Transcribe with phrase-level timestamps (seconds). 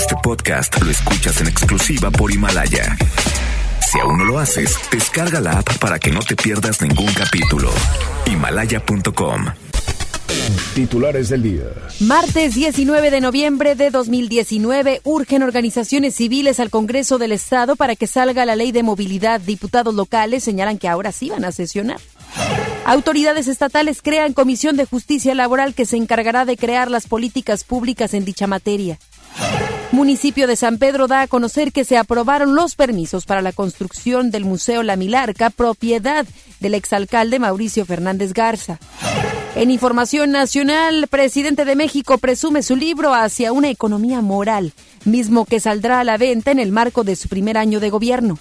[0.00, 2.96] Este podcast lo escuchas en exclusiva por Himalaya.
[3.86, 7.70] Si aún no lo haces, descarga la app para que no te pierdas ningún capítulo.
[8.24, 9.44] Himalaya.com.
[10.74, 11.64] Titulares del día.
[12.00, 18.06] Martes 19 de noviembre de 2019 urgen organizaciones civiles al Congreso del Estado para que
[18.06, 19.38] salga la ley de movilidad.
[19.38, 22.00] Diputados locales señalan que ahora sí van a sesionar.
[22.86, 28.14] Autoridades estatales crean comisión de justicia laboral que se encargará de crear las políticas públicas
[28.14, 28.98] en dicha materia.
[29.92, 34.30] Municipio de San Pedro da a conocer que se aprobaron los permisos para la construcción
[34.30, 36.24] del Museo La Milarca, propiedad
[36.60, 38.78] del exalcalde Mauricio Fernández Garza.
[39.56, 44.72] En información nacional, presidente de México presume su libro Hacia una economía moral,
[45.04, 48.38] mismo que saldrá a la venta en el marco de su primer año de gobierno.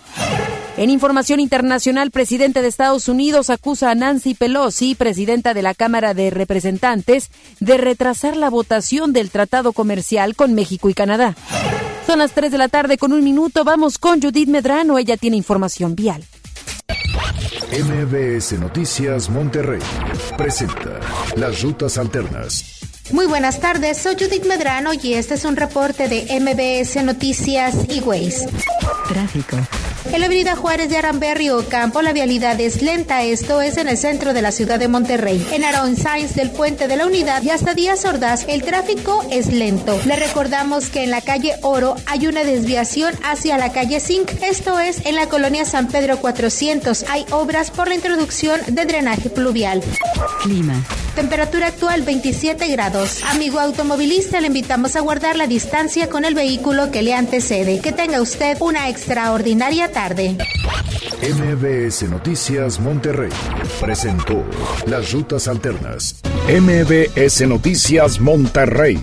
[0.80, 6.14] En información internacional, presidente de Estados Unidos acusa a Nancy Pelosi, presidenta de la Cámara
[6.14, 11.36] de Representantes, de retrasar la votación del tratado comercial con México y Canadá.
[12.08, 13.66] Son las 3 de la tarde con un minuto.
[13.66, 14.98] Vamos con Judith Medrano.
[14.98, 16.24] Ella tiene información vial.
[17.74, 19.82] MBS Noticias Monterrey
[20.38, 21.02] presenta
[21.36, 22.79] Las Rutas Alternas.
[23.12, 28.02] Muy buenas tardes, soy Judith Medrano y este es un reporte de MBS Noticias y
[28.02, 28.46] Ways.
[29.08, 29.58] Tráfico.
[30.12, 33.98] En la avenida Juárez de Aramberri Campo la vialidad es lenta, esto es en el
[33.98, 35.46] centro de la ciudad de Monterrey.
[35.52, 39.48] En Aaron Sainz del Puente de la Unidad y hasta Díaz Ordaz el tráfico es
[39.48, 40.00] lento.
[40.06, 44.80] Le recordamos que en la calle Oro hay una desviación hacia la calle Zinc, esto
[44.80, 47.06] es en la colonia San Pedro 400.
[47.10, 49.82] Hay obras por la introducción de drenaje pluvial.
[50.44, 50.84] Clima.
[51.16, 52.99] Temperatura actual 27 grados.
[53.30, 57.80] Amigo automovilista, le invitamos a guardar la distancia con el vehículo que le antecede.
[57.80, 60.36] Que tenga usted una extraordinaria tarde.
[61.22, 63.32] MBS Noticias Monterrey
[63.80, 64.44] presentó
[64.86, 66.22] Las Rutas Alternas.
[66.50, 69.00] MBS Noticias Monterrey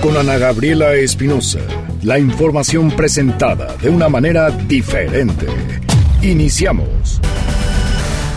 [0.00, 1.60] con Ana Gabriela Espinosa.
[2.02, 5.46] La información presentada de una manera diferente.
[6.22, 7.20] Iniciamos.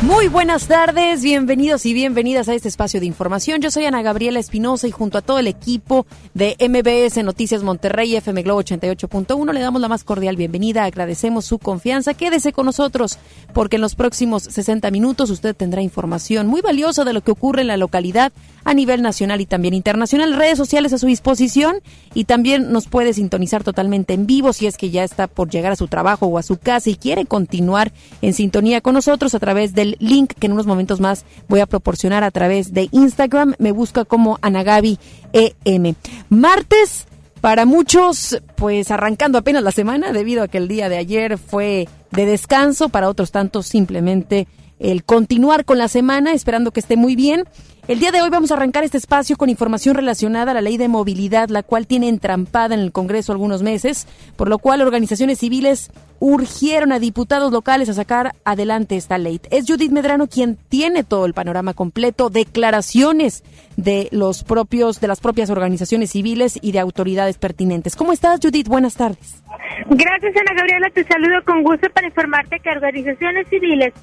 [0.05, 3.59] Muy buenas tardes, bienvenidos y bienvenidas a este espacio de información.
[3.59, 8.15] Yo soy Ana Gabriela Espinosa y junto a todo el equipo de MBS Noticias Monterrey
[8.15, 12.13] FM Globo 88.1 le damos la más cordial bienvenida, agradecemos su confianza.
[12.13, 13.17] Quédese con nosotros
[13.55, 17.61] porque en los próximos 60 minutos usted tendrá información muy valiosa de lo que ocurre
[17.61, 18.31] en la localidad
[18.63, 20.35] a nivel nacional y también internacional.
[20.35, 21.77] Redes sociales a su disposición
[22.13, 25.71] y también nos puede sintonizar totalmente en vivo si es que ya está por llegar
[25.71, 27.91] a su trabajo o a su casa y quiere continuar
[28.21, 31.65] en sintonía con nosotros a través del link que en unos momentos más voy a
[31.65, 33.55] proporcionar a través de Instagram.
[33.59, 34.99] Me busca como Anagabi
[35.33, 35.95] EM.
[36.29, 37.07] Martes,
[37.41, 41.87] para muchos, pues arrancando apenas la semana, debido a que el día de ayer fue
[42.11, 44.47] de descanso, para otros tantos simplemente
[44.79, 47.45] el continuar con la semana, esperando que esté muy bien.
[47.87, 50.75] El día de hoy vamos a arrancar este espacio con información relacionada a la ley
[50.77, 55.37] de movilidad, la cual tiene entrampada en el Congreso algunos meses, por lo cual organizaciones
[55.37, 59.39] civiles urgieron a diputados locales a sacar adelante esta ley.
[59.51, 63.43] Es Judith Medrano quien tiene todo el panorama completo, declaraciones
[63.77, 67.95] de los propios de las propias organizaciones civiles y de autoridades pertinentes.
[67.95, 68.67] ¿Cómo estás, Judith?
[68.67, 69.43] Buenas tardes.
[69.91, 70.89] Gracias, Ana Gabriela.
[70.91, 73.93] Te saludo con gusto para informarte que organizaciones civiles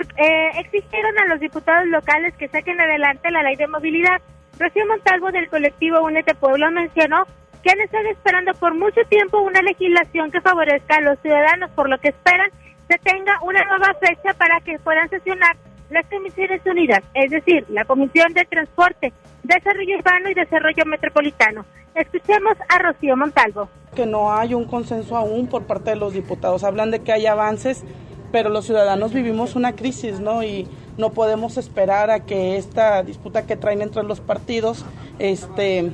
[0.00, 4.20] eh, exigieron a los diputados locales que saquen adelante la ley de movilidad.
[4.58, 7.24] Rocío Montalvo del colectivo Únete Pueblo mencionó
[7.62, 11.88] que han estado esperando por mucho tiempo una legislación que favorezca a los ciudadanos, por
[11.88, 12.50] lo que esperan
[12.88, 15.56] se tenga una nueva fecha para que puedan sesionar
[15.90, 21.64] las comisiones unidas, es decir, la Comisión de Transporte, Desarrollo Urbano y Desarrollo Metropolitano.
[21.94, 23.68] Escuchemos a Rocío Montalvo.
[23.94, 26.64] Que no hay un consenso aún por parte de los diputados.
[26.64, 27.84] Hablan de que hay avances,
[28.32, 30.42] pero los ciudadanos vivimos una crisis, ¿no?
[30.42, 30.66] Y
[30.96, 34.84] no podemos esperar a que esta disputa que traen entre los partidos
[35.18, 35.92] este,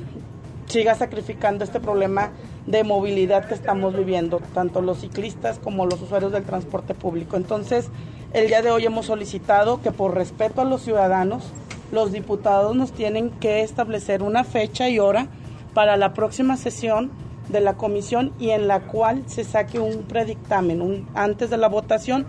[0.67, 2.31] siga sacrificando este problema
[2.65, 7.35] de movilidad que estamos viviendo, tanto los ciclistas como los usuarios del transporte público.
[7.35, 7.89] Entonces,
[8.33, 11.43] el día de hoy hemos solicitado que por respeto a los ciudadanos,
[11.91, 15.27] los diputados nos tienen que establecer una fecha y hora
[15.73, 17.11] para la próxima sesión
[17.49, 21.67] de la comisión y en la cual se saque un predictamen un, antes de la
[21.67, 22.25] votación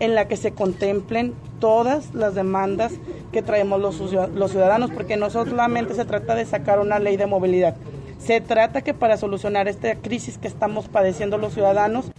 [0.00, 2.92] en la que se contemplen todas las demandas
[3.32, 7.26] que traemos los, los ciudadanos, porque no solamente se trata de sacar una ley de
[7.26, 7.76] movilidad,
[8.18, 12.10] se trata que para solucionar esta crisis que estamos padeciendo los ciudadanos.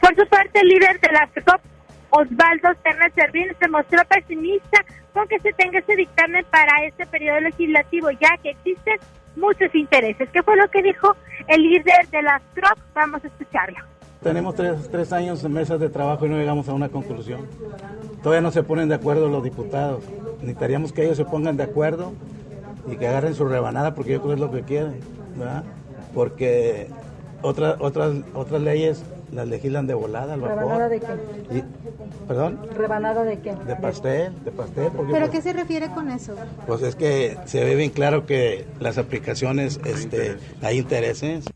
[0.00, 1.60] Por su parte, el líder de la FECOP,
[2.10, 7.40] Osvaldo Terna Servín, se mostró pesimista con que se tenga ese dictamen para este periodo
[7.40, 8.98] legislativo, ya que existen
[9.36, 10.28] muchos intereses.
[10.32, 11.16] ¿Qué fue lo que dijo
[11.48, 12.78] el líder de las TROC?
[12.94, 13.78] Vamos a escucharlo.
[14.22, 17.46] Tenemos tres, tres años en mesas de trabajo y no llegamos a una conclusión.
[18.22, 20.04] Todavía no se ponen de acuerdo los diputados.
[20.40, 22.12] Necesitaríamos que ellos se pongan de acuerdo
[22.86, 25.00] y que agarren su rebanada porque yo creo que es lo que quieren.
[26.14, 26.88] porque
[27.42, 30.58] otras otras otras leyes las legislan de volada al vapor.
[30.58, 31.06] ¿Rebanada de qué?
[31.56, 31.64] Y-
[32.28, 32.60] ¿Perdón?
[32.76, 33.54] ¿Rebanada de qué?
[33.54, 34.90] De pastel, de pastel.
[34.94, 36.34] Porque ¿Pero pues, qué se refiere con eso?
[36.66, 41.46] pues es que se ve bien claro que las aplicaciones este, hay intereses.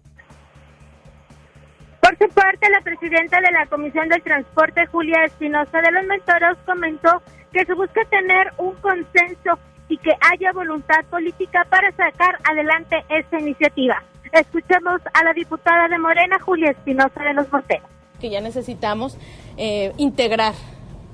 [2.00, 6.56] Por su parte, la presidenta de la Comisión del Transporte, Julia Espinosa de los Mentoros,
[6.64, 7.22] comentó
[7.52, 9.58] que se busca tener un consenso
[9.88, 14.02] y que haya voluntad política para sacar adelante esta iniciativa.
[14.32, 17.88] Escuchemos a la diputada de Morena, Julia Espinosa de los Monteros.
[18.20, 19.16] que ya necesitamos
[19.58, 20.54] eh, integrar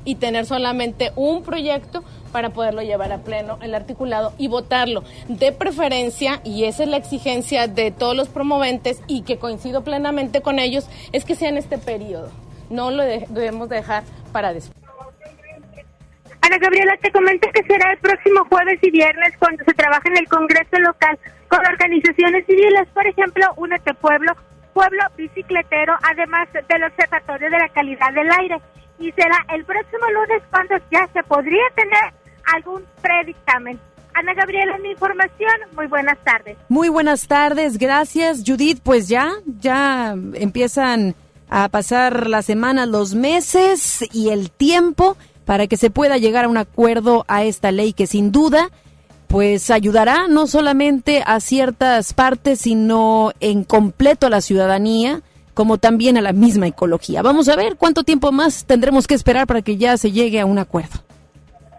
[0.05, 5.03] y tener solamente un proyecto para poderlo llevar a pleno el articulado y votarlo.
[5.29, 10.41] De preferencia, y esa es la exigencia de todos los promoventes y que coincido plenamente
[10.41, 12.31] con ellos, es que sea en este periodo.
[12.71, 14.82] No lo de- debemos dejar para después.
[16.43, 20.19] Ana Gabriela, te comento que será el próximo jueves y viernes cuando se trabaje en
[20.19, 21.19] el Congreso local
[21.49, 24.33] con organizaciones civiles, por ejemplo, Únete Pueblo,
[24.75, 28.57] Pueblo Bicicletero, además del Observatorio de la Calidad del Aire.
[28.99, 32.13] Y será el próximo lunes cuando ya se podría tener
[32.55, 33.79] algún predictamen.
[34.15, 35.53] Ana Gabriela, mi información.
[35.77, 36.57] Muy buenas tardes.
[36.69, 38.81] Muy buenas tardes, gracias Judith.
[38.83, 39.31] Pues ya,
[39.61, 41.15] ya empiezan
[41.49, 46.49] a pasar las semanas, los meses y el tiempo para que se pueda llegar a
[46.49, 48.71] un acuerdo a esta ley que sin duda
[49.33, 55.23] pues ayudará no solamente a ciertas partes, sino en completo a la ciudadanía,
[55.55, 57.23] como también a la misma ecología.
[57.23, 60.45] Vamos a ver cuánto tiempo más tendremos que esperar para que ya se llegue a
[60.45, 61.01] un acuerdo.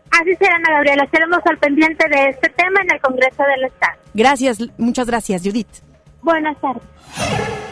[0.10, 1.04] Así será, Ana Gabriela.
[1.04, 4.00] Estaremos al pendiente de este tema en el Congreso del Estado.
[4.15, 5.93] Gracias, muchas gracias, Judith.
[6.24, 6.84] Buenas tardes.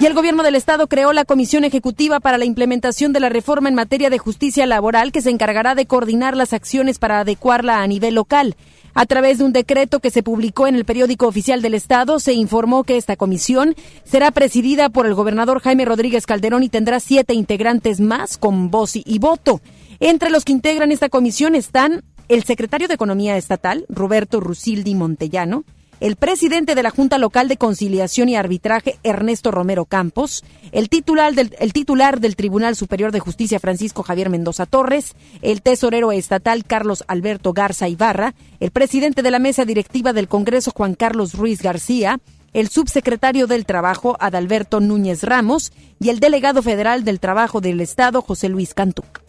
[0.01, 3.69] Y el gobierno del estado creó la Comisión Ejecutiva para la implementación de la reforma
[3.69, 7.87] en materia de justicia laboral que se encargará de coordinar las acciones para adecuarla a
[7.87, 8.55] nivel local.
[8.93, 12.33] A través de un decreto que se publicó en el periódico oficial del estado, se
[12.33, 17.33] informó que esta comisión será presidida por el gobernador Jaime Rodríguez Calderón y tendrá siete
[17.33, 19.61] integrantes más con voz y voto.
[20.01, 25.63] Entre los que integran esta comisión están el secretario de Economía Estatal, Roberto Rusildi Montellano,
[26.01, 31.35] el presidente de la Junta Local de Conciliación y Arbitraje, Ernesto Romero Campos, el titular,
[31.35, 37.87] del, Tribunal Superior de Justicia, Francisco Javier Mendoza Torres, el tesorero estatal, Carlos Alberto Garza
[37.87, 42.19] Ibarra, el presidente de la mesa directiva del Congreso, Juan Carlos Ruiz García,
[42.53, 48.23] el subsecretario del Trabajo, Adalberto Núñez Ramos, y el delegado federal del Trabajo del Estado,
[48.23, 49.21] José Luis Cantuc.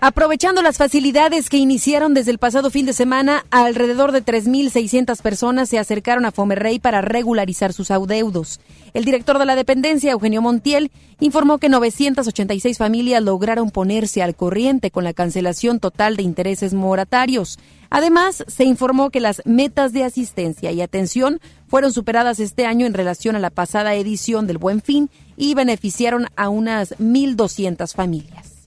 [0.00, 5.68] Aprovechando las facilidades que iniciaron desde el pasado fin de semana, alrededor de 3.600 personas
[5.68, 8.60] se acercaron a Fomerrey para regularizar sus adeudos.
[8.94, 14.92] El director de la dependencia, Eugenio Montiel, informó que 986 familias lograron ponerse al corriente
[14.92, 17.58] con la cancelación total de intereses moratarios.
[17.90, 22.94] Además, se informó que las metas de asistencia y atención fueron superadas este año en
[22.94, 28.58] relación a la pasada edición del Buen Fin y beneficiaron a unas 1.200 familias.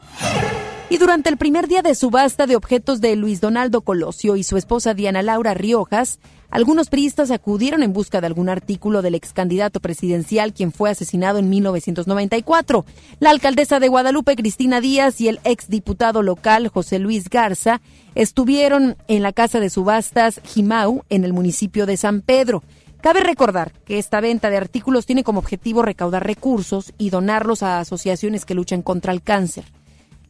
[0.92, 4.58] Y durante el primer día de subasta de objetos de Luis Donaldo Colosio y su
[4.58, 9.80] esposa Diana Laura Riojas, algunos priistas acudieron en busca de algún artículo del ex candidato
[9.80, 12.86] presidencial quien fue asesinado en 1994.
[13.22, 17.80] La alcaldesa de Guadalupe, Cristina Díaz, y el ex diputado local, José Luis Garza,
[18.14, 22.64] estuvieron en la casa de subastas Jimau, en el municipio de San Pedro.
[23.00, 27.80] Cabe recordar que esta venta de artículos tiene como objetivo recaudar recursos y donarlos a
[27.80, 29.64] asociaciones que luchan contra el cáncer.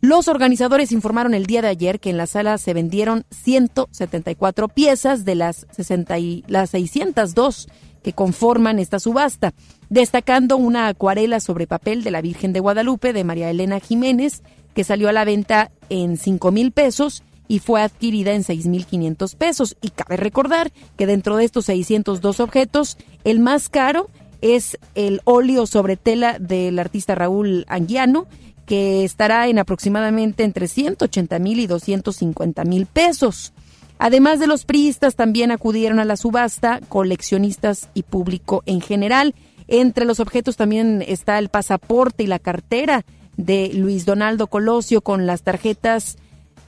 [0.02, 5.26] Los organizadores informaron el día de ayer que en la sala se vendieron 174 piezas
[5.26, 7.70] de las, 60 y, las 602
[8.02, 9.54] que conforman esta subasta,
[9.90, 14.42] destacando una acuarela sobre papel de la Virgen de Guadalupe de María Elena Jiménez,
[14.74, 18.88] que salió a la venta en 5 mil pesos y fue adquirida en 6 mil
[18.88, 19.78] 500 pesos.
[19.82, 24.10] Y cabe recordar que dentro de estos 602 objetos, el más caro
[24.42, 28.26] es el óleo sobre tela del artista Raúl Anguiano,
[28.72, 33.52] que estará en aproximadamente entre 180 mil y 250 mil pesos.
[34.00, 39.36] Además de los priistas, también acudieron a la subasta coleccionistas y público en general.
[39.68, 43.04] Entre los objetos también está el pasaporte y la cartera
[43.36, 46.18] de Luis Donaldo Colosio con las tarjetas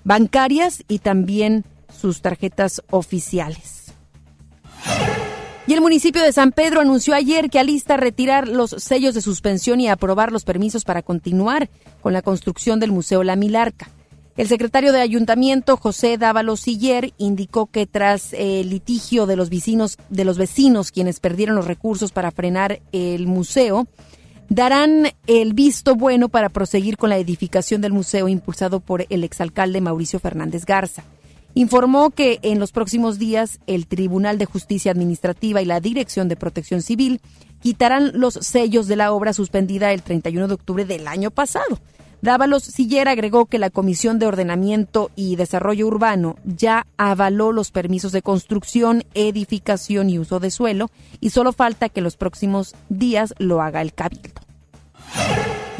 [0.04, 3.94] bancarias y también sus tarjetas oficiales.
[5.66, 9.80] Y el municipio de San Pedro anunció ayer que alista retirar los sellos de suspensión
[9.80, 11.70] y aprobar los permisos para continuar
[12.02, 13.90] con la construcción del Museo La Milarca.
[14.36, 19.98] El secretario de Ayuntamiento, José Dávalos Siller, indicó que tras el litigio de los vecinos,
[20.10, 23.88] de los vecinos quienes perdieron los recursos para frenar el museo,
[24.50, 29.80] darán el visto bueno para proseguir con la edificación del museo impulsado por el exalcalde
[29.80, 31.04] Mauricio Fernández Garza.
[31.56, 36.36] Informó que en los próximos días el Tribunal de Justicia Administrativa y la Dirección de
[36.36, 37.22] Protección Civil
[37.62, 41.80] quitarán los sellos de la obra suspendida el 31 de octubre del año pasado.
[42.22, 48.14] Dávalos Sillera agregó que la Comisión de Ordenamiento y Desarrollo Urbano ya avaló los permisos
[48.14, 53.62] de construcción, edificación y uso de suelo y solo falta que los próximos días lo
[53.62, 54.42] haga el Cabildo.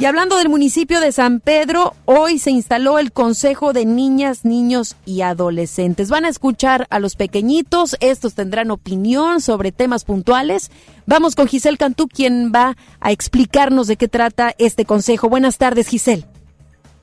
[0.04, 4.98] Y hablando del municipio de San Pedro, hoy se instaló el Consejo de Niñas, Niños
[5.06, 6.10] y Adolescentes.
[6.10, 10.72] Van a escuchar a los pequeñitos, estos tendrán opinión sobre temas puntuales.
[11.06, 15.30] Vamos con Giselle Cantú, quien va a explicarnos de qué trata este consejo.
[15.30, 16.26] Buenas tardes, Giselle.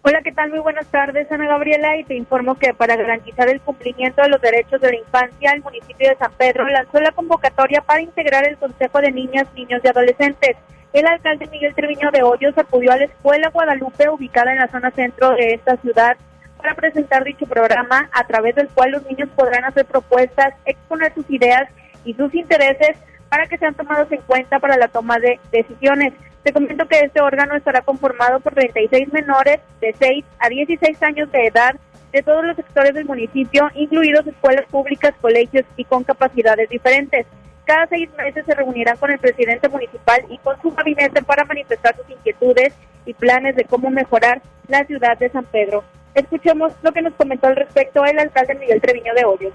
[0.02, 0.48] Hola, ¿qué tal?
[0.48, 4.40] Muy buenas tardes, Ana Gabriela, y te informo que para garantizar el cumplimiento de los
[4.40, 8.56] derechos de la infancia, el municipio de San Pedro lanzó la convocatoria para integrar el
[8.56, 10.56] Consejo de Niñas, Niños y Adolescentes.
[10.94, 14.90] El alcalde Miguel Treviño de Hoyos acudió a la Escuela Guadalupe, ubicada en la zona
[14.90, 16.16] centro de esta ciudad,
[16.56, 21.28] para presentar dicho programa, a través del cual los niños podrán hacer propuestas, exponer sus
[21.28, 21.68] ideas
[22.06, 22.96] y sus intereses
[23.30, 26.12] para que sean tomados en cuenta para la toma de decisiones.
[26.42, 31.30] Te comento que este órgano estará conformado por 36 menores de 6 a 16 años
[31.32, 31.76] de edad
[32.12, 37.26] de todos los sectores del municipio, incluidos escuelas públicas, colegios y con capacidades diferentes.
[37.64, 41.94] Cada seis meses se reunirán con el presidente municipal y con su gabinete para manifestar
[41.94, 42.74] sus inquietudes
[43.06, 45.84] y planes de cómo mejorar la ciudad de San Pedro.
[46.14, 49.52] Escuchemos lo que nos comentó al respecto el alcalde Miguel Treviño de Hoyos.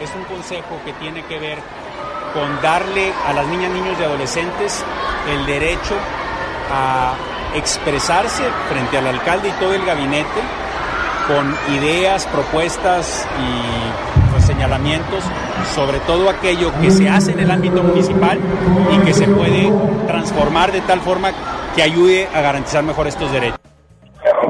[0.00, 1.58] Es un consejo que tiene que ver
[2.34, 4.84] con darle a las niñas, niños y adolescentes
[5.30, 5.94] el derecho
[6.70, 7.14] a
[7.54, 10.40] expresarse frente al alcalde y todo el gabinete
[11.26, 15.24] con ideas, propuestas y pues, señalamientos
[15.74, 18.38] sobre todo aquello que se hace en el ámbito municipal
[18.92, 19.72] y que se puede
[20.06, 21.32] transformar de tal forma
[21.74, 23.58] que ayude a garantizar mejor estos derechos.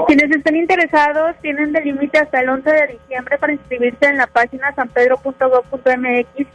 [0.07, 4.27] Quienes estén interesados tienen de límite hasta el 11 de diciembre para inscribirse en la
[4.27, 6.47] página sanpedro.gov.mx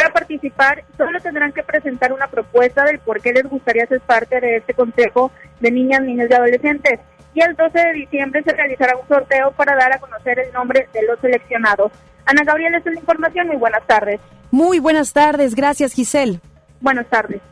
[0.00, 4.40] para participar, solo tendrán que presentar una propuesta del por qué les gustaría ser parte
[4.40, 7.00] de este Consejo de Niñas, Niños y Adolescentes.
[7.34, 10.88] Y el 12 de diciembre se realizará un sorteo para dar a conocer el nombre
[10.94, 11.92] de los seleccionados.
[12.24, 13.48] Ana Gabriela, es la información.
[13.48, 14.20] Muy buenas tardes.
[14.50, 15.54] Muy buenas tardes.
[15.54, 16.40] Gracias, Giselle.
[16.80, 17.42] Buenas tardes.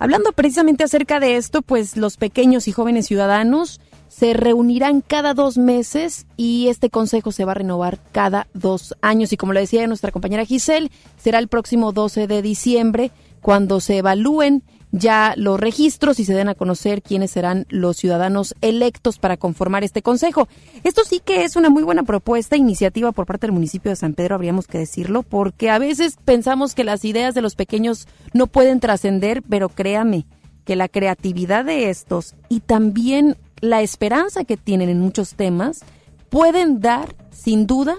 [0.00, 3.80] Hablando precisamente acerca de esto, pues los pequeños y jóvenes ciudadanos
[4.12, 9.32] se reunirán cada dos meses y este consejo se va a renovar cada dos años.
[9.32, 13.98] Y como le decía nuestra compañera Giselle, será el próximo 12 de diciembre cuando se
[13.98, 19.38] evalúen ya los registros y se den a conocer quiénes serán los ciudadanos electos para
[19.38, 20.46] conformar este consejo.
[20.84, 24.12] Esto sí que es una muy buena propuesta, iniciativa por parte del municipio de San
[24.12, 28.46] Pedro, habríamos que decirlo, porque a veces pensamos que las ideas de los pequeños no
[28.46, 30.26] pueden trascender, pero créame
[30.66, 35.80] que la creatividad de estos y también la esperanza que tienen en muchos temas
[36.28, 37.96] pueden dar, sin duda,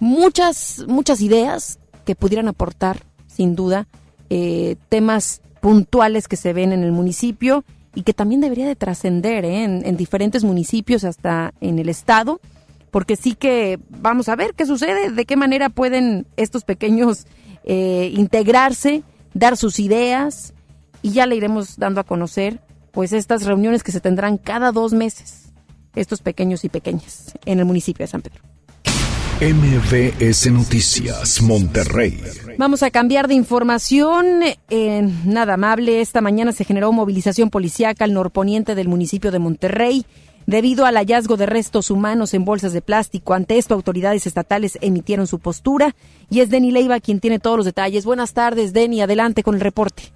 [0.00, 3.86] muchas, muchas ideas que pudieran aportar, sin duda,
[4.28, 7.64] eh, temas puntuales que se ven en el municipio
[7.94, 9.62] y que también debería de trascender ¿eh?
[9.62, 12.40] en, diferentes municipios hasta en el estado,
[12.90, 17.26] porque sí que vamos a ver qué sucede, de qué manera pueden estos pequeños
[17.62, 19.04] eh, integrarse,
[19.34, 20.52] dar sus ideas
[21.00, 22.60] y ya le iremos dando a conocer
[22.94, 25.52] pues estas reuniones que se tendrán cada dos meses,
[25.94, 28.40] estos pequeños y pequeñas, en el municipio de San Pedro.
[29.40, 32.22] MVS Noticias, Monterrey.
[32.56, 34.40] Vamos a cambiar de información.
[35.24, 40.06] nada amable, esta mañana se generó movilización policíaca al norponiente del municipio de Monterrey.
[40.46, 45.26] Debido al hallazgo de restos humanos en bolsas de plástico, ante esto autoridades estatales emitieron
[45.26, 45.96] su postura
[46.30, 48.04] y es Denny Leiva quien tiene todos los detalles.
[48.04, 50.12] Buenas tardes, Denny, adelante con el reporte.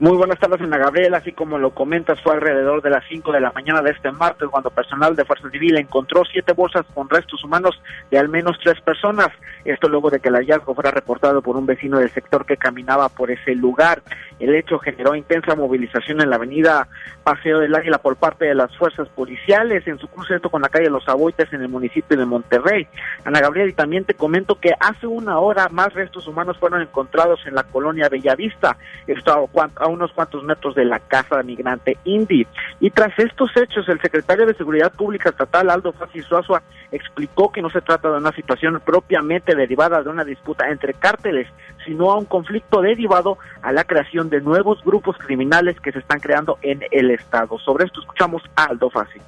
[0.00, 1.18] Muy buenas tardes, Ana Gabriela.
[1.18, 4.48] Así como lo comentas, fue alrededor de las 5 de la mañana de este martes
[4.48, 7.78] cuando personal de Fuerza Civil encontró siete bolsas con restos humanos
[8.10, 9.28] de al menos tres personas.
[9.62, 13.10] Esto luego de que el hallazgo fuera reportado por un vecino del sector que caminaba
[13.10, 14.00] por ese lugar.
[14.38, 16.88] El hecho generó intensa movilización en la avenida
[17.22, 20.88] Paseo del Águila por parte de las fuerzas policiales en su cruce con la calle
[20.88, 22.88] Los Aboites en el municipio de Monterrey.
[23.26, 27.40] Ana Gabriela, y también te comento que hace una hora más restos humanos fueron encontrados
[27.46, 28.78] en la colonia Bellavista.
[29.06, 29.32] Esto
[29.76, 32.46] a unos cuantos metros de la casa de migrante Indy.
[32.80, 37.62] Y tras estos hechos, el secretario de Seguridad Pública Estatal, Aldo Fassi Suazua, explicó que
[37.62, 41.46] no se trata de una situación propiamente derivada de una disputa entre cárteles,
[41.84, 46.20] sino a un conflicto derivado a la creación de nuevos grupos criminales que se están
[46.20, 47.58] creando en el Estado.
[47.58, 49.20] Sobre esto escuchamos a Aldo Fassi.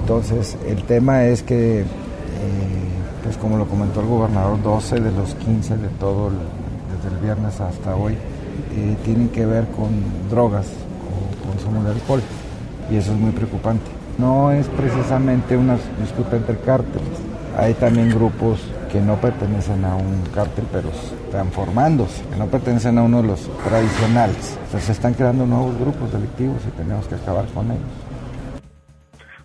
[0.00, 1.84] Entonces, el tema es que, eh,
[3.22, 7.60] pues como lo comentó el gobernador, 12 de los 15 de todo, desde el viernes
[7.60, 8.16] hasta hoy,
[8.72, 9.90] eh, tienen que ver con
[10.28, 12.22] drogas o consumo de alcohol
[12.90, 13.90] y eso es muy preocupante.
[14.18, 17.08] No es precisamente una disputa entre cárteles,
[17.56, 18.60] hay también grupos
[18.90, 23.28] que no pertenecen a un cártel, pero están formándose, que no pertenecen a uno de
[23.28, 24.56] los tradicionales.
[24.64, 27.82] Entonces se están creando nuevos grupos delictivos y tenemos que acabar con ellos.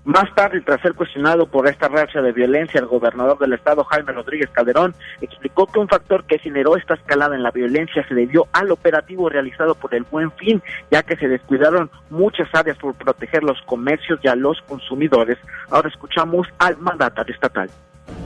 [0.06, 4.14] Más tarde, tras ser cuestionado por esta racha de violencia, el gobernador del estado, Jaime
[4.14, 8.48] Rodríguez Calderón, explicó que un factor que generó esta escalada en la violencia se debió
[8.54, 13.44] al operativo realizado por el Buen Fin, ya que se descuidaron muchas áreas por proteger
[13.44, 15.40] los comercios y a los consumidores.
[15.72, 17.72] Ahora escuchamos al mandatario estatal.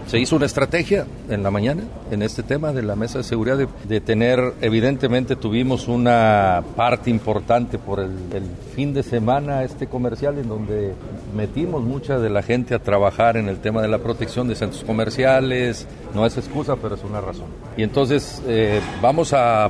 [0.08, 3.58] Se hizo una estrategia en la mañana en este tema de la mesa de seguridad
[3.58, 8.12] de, tener, evidentemente tuvimos una parte importante por el,
[8.74, 10.96] fin de semana este comercial en donde
[11.36, 14.84] metimos mucha de la gente a trabajar en el tema de la protección de centros
[14.84, 17.48] comerciales, no es excusa pero es una razón.
[17.78, 19.70] Y entonces eh, vamos a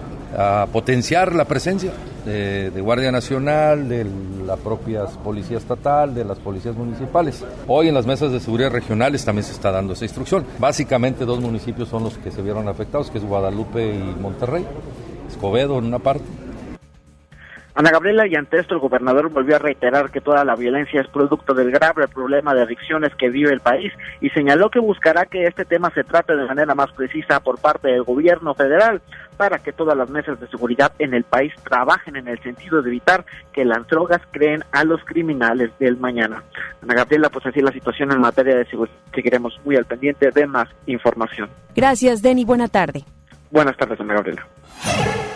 [0.72, 1.92] potenciar la presencia
[2.30, 4.06] de, Guardia Nacional, de
[4.46, 7.44] la propia Policía Estatal, de las policías municipales.
[7.68, 10.46] Hoy en las mesas de seguridad regionales también se está dando esa instrucción.
[10.60, 14.66] Básicamente dos municipios son los que se vieron afectados, que es Guadalupe y Monterrey.
[15.28, 16.24] Escobedo en una parte
[17.76, 21.08] Ana Gabriela y ante esto el gobernador volvió a reiterar que toda la violencia es
[21.08, 25.46] producto del grave problema de adicciones que vive el país y señaló que buscará que
[25.46, 29.02] este tema se trate de manera más precisa por parte del gobierno federal
[29.38, 32.90] para que todas las mesas de seguridad en el país trabajen en el sentido de
[32.90, 33.24] evitar
[33.54, 36.44] que las drogas creen a los criminales del mañana.
[36.82, 38.96] Ana Gabriela, pues así la situación en materia de seguridad.
[39.14, 41.50] Seguiremos muy al pendiente de más información.
[41.76, 42.44] Gracias, Denny.
[42.44, 43.06] Buena tarde.
[43.52, 44.46] Buenas tardes, Ana Gabriela.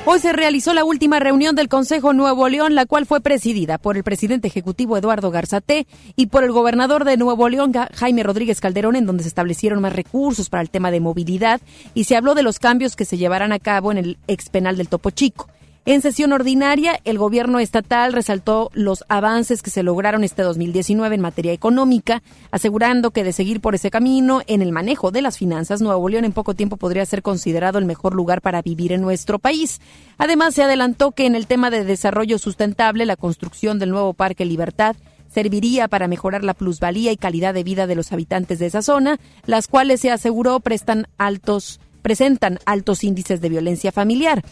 [0.06, 3.96] Hoy se realizó la última reunión del Consejo Nuevo León, la cual fue presidida por
[3.96, 8.98] el presidente ejecutivo Eduardo Garzate y por el gobernador de Nuevo León, Jaime Rodríguez Calderón,
[8.98, 11.62] en donde se establecieron más recursos para el tema de movilidad
[11.94, 14.90] y se habló de los cambios que se llevarán a cabo en el expenal del
[14.90, 15.48] Topo Chico.
[15.86, 21.20] En sesión ordinaria, el gobierno estatal resaltó los avances que se lograron este 2019 en
[21.20, 25.82] materia económica, asegurando que de seguir por ese camino en el manejo de las finanzas,
[25.82, 29.40] Nuevo León en poco tiempo podría ser considerado el mejor lugar para vivir en nuestro
[29.40, 29.82] país.
[30.18, 34.46] Además, se adelantó que en el tema de desarrollo sustentable, la construcción del nuevo Parque
[34.46, 34.96] Libertad
[35.34, 39.19] serviría para mejorar la plusvalía y calidad de vida de los habitantes de esa zona,
[39.46, 44.43] las cuales se aseguró prestan altos presentan altos índices de violencia familiar.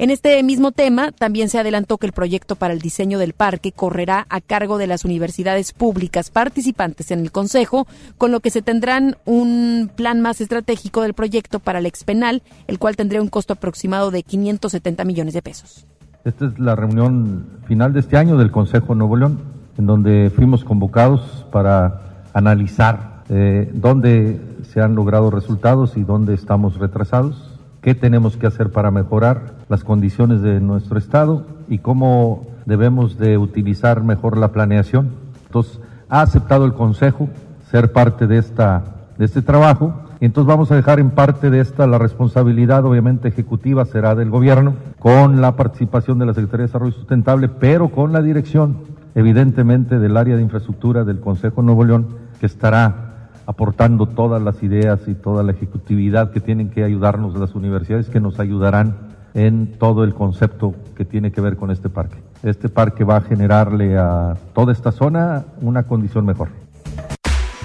[0.00, 3.70] En este mismo tema, también se adelantó que el proyecto para el diseño del parque
[3.70, 7.86] correrá a cargo de las universidades públicas participantes en el Consejo,
[8.16, 12.78] con lo que se tendrán un plan más estratégico del proyecto para el expenal, el
[12.78, 15.86] cual tendría un costo aproximado de 570 millones de pesos.
[16.24, 19.38] Esta es la reunión final de este año del Consejo Nuevo León,
[19.76, 26.78] en donde fuimos convocados para analizar eh, dónde se han logrado resultados y dónde estamos
[26.78, 27.49] retrasados
[27.80, 33.38] qué tenemos que hacer para mejorar las condiciones de nuestro Estado y cómo debemos de
[33.38, 35.10] utilizar mejor la planeación.
[35.46, 37.28] Entonces, ha aceptado el Consejo
[37.70, 38.82] ser parte de, esta,
[39.16, 43.28] de este trabajo y entonces vamos a dejar en parte de esta la responsabilidad, obviamente
[43.28, 48.12] ejecutiva, será del gobierno, con la participación de la Secretaría de Desarrollo Sustentable, pero con
[48.12, 48.76] la dirección,
[49.14, 53.09] evidentemente, del área de infraestructura del Consejo Nuevo León, que estará
[53.50, 58.20] aportando todas las ideas y toda la ejecutividad que tienen que ayudarnos las universidades, que
[58.20, 62.18] nos ayudarán en todo el concepto que tiene que ver con este parque.
[62.44, 66.50] Este parque va a generarle a toda esta zona una condición mejor.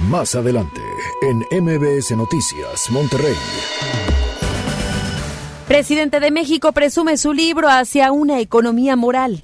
[0.10, 0.82] Más adelante,
[1.22, 3.36] en MBS Noticias, Monterrey.
[5.68, 9.44] Presidente de México presume su libro hacia una economía moral.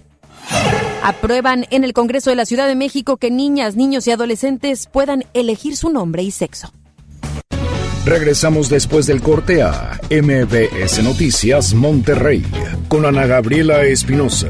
[1.03, 5.23] Aprueban en el Congreso de la Ciudad de México que niñas, niños y adolescentes puedan
[5.33, 6.71] elegir su nombre y sexo.
[8.05, 12.43] Regresamos después del corte a MBS Noticias Monterrey
[12.87, 14.49] con Ana Gabriela Espinosa.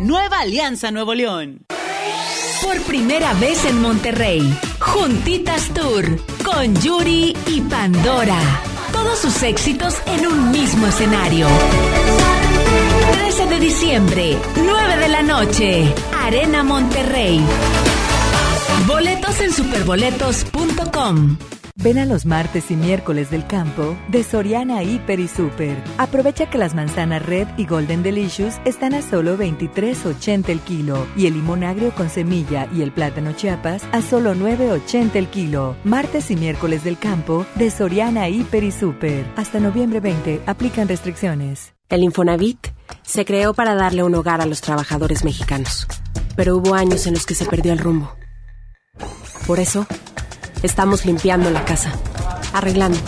[0.00, 1.66] Nueva Alianza Nuevo León.
[2.62, 4.40] Por primera vez en Monterrey,
[4.78, 8.38] Juntitas Tour con Yuri y Pandora.
[8.92, 11.46] Todos sus éxitos en un mismo escenario.
[13.12, 17.38] 13 de diciembre, 9 de la noche, Arena Monterrey.
[18.86, 21.36] Boletos en superboletos.com.
[21.76, 25.82] Ven a los martes y miércoles del campo de Soriana Hiper y Super.
[25.98, 31.26] Aprovecha que las manzanas Red y Golden Delicious están a solo 23.80 el kilo y
[31.26, 35.76] el limón agrio con semilla y el plátano Chiapas a solo 9.80 el kilo.
[35.84, 39.24] Martes y miércoles del campo de Soriana Hiper y Super.
[39.36, 41.74] Hasta noviembre 20 aplican restricciones.
[41.88, 42.68] El Infonavit
[43.02, 45.86] se creó para darle un hogar a los trabajadores mexicanos,
[46.36, 48.14] pero hubo años en los que se perdió el rumbo.
[49.46, 49.86] Por eso
[50.62, 51.92] Estamos limpiando la casa,
[52.52, 52.98] arreglando,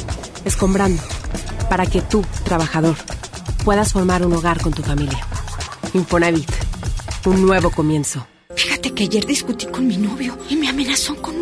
[0.45, 1.03] escombrando,
[1.69, 2.97] para que tú, trabajador,
[3.65, 5.21] puedas formar un hogar con tu familia.
[5.93, 6.51] Infonavit,
[7.27, 8.27] un nuevo comienzo.
[8.57, 11.42] Fíjate que ayer discutí con mi novio y me amenazó con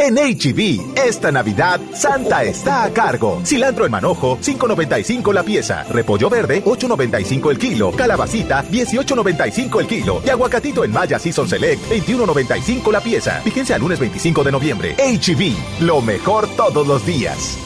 [0.00, 3.40] En HB, e esta Navidad, Santa está a cargo.
[3.44, 5.82] Cilantro en manojo, 5.95 la pieza.
[5.90, 7.90] Repollo verde, 8.95 el kilo.
[7.90, 10.22] Calabacita, 18.95 el kilo.
[10.24, 13.40] Y aguacatito en Maya Season Select, 21.95 la pieza.
[13.40, 14.94] Fíjense al lunes 25 de noviembre.
[14.94, 17.58] HB, e lo mejor todos los días.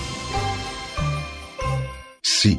[2.22, 2.58] Sí.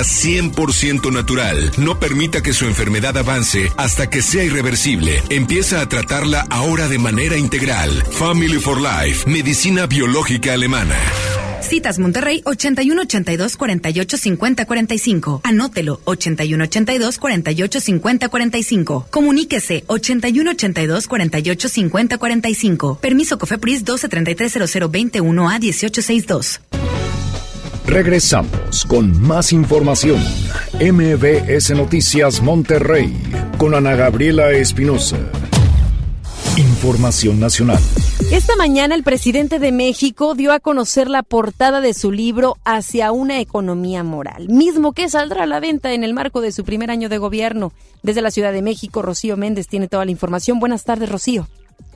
[0.01, 1.71] 100% natural.
[1.77, 5.21] No permita que su enfermedad avance hasta que sea irreversible.
[5.29, 7.91] Empieza a tratarla ahora de manera integral.
[8.11, 10.95] Family for Life, medicina biológica alemana.
[11.61, 15.41] Citas Monterrey 81 82 48 50 45.
[15.43, 19.07] Anótelo 81 82 48 50 45.
[19.09, 22.97] Comuníquese 81 82 48 50 45.
[22.99, 26.59] Permiso Cofepris 12 33 00 21 a 1862.
[27.85, 30.19] Regresamos con más información.
[30.79, 33.13] MBS Noticias Monterrey
[33.57, 35.17] con Ana Gabriela Espinosa.
[36.57, 37.79] Información nacional.
[38.31, 43.11] Esta mañana el presidente de México dio a conocer la portada de su libro Hacia
[43.11, 46.91] una economía moral, mismo que saldrá a la venta en el marco de su primer
[46.91, 47.73] año de gobierno.
[48.03, 50.59] Desde la Ciudad de México, Rocío Méndez tiene toda la información.
[50.59, 51.47] Buenas tardes, Rocío.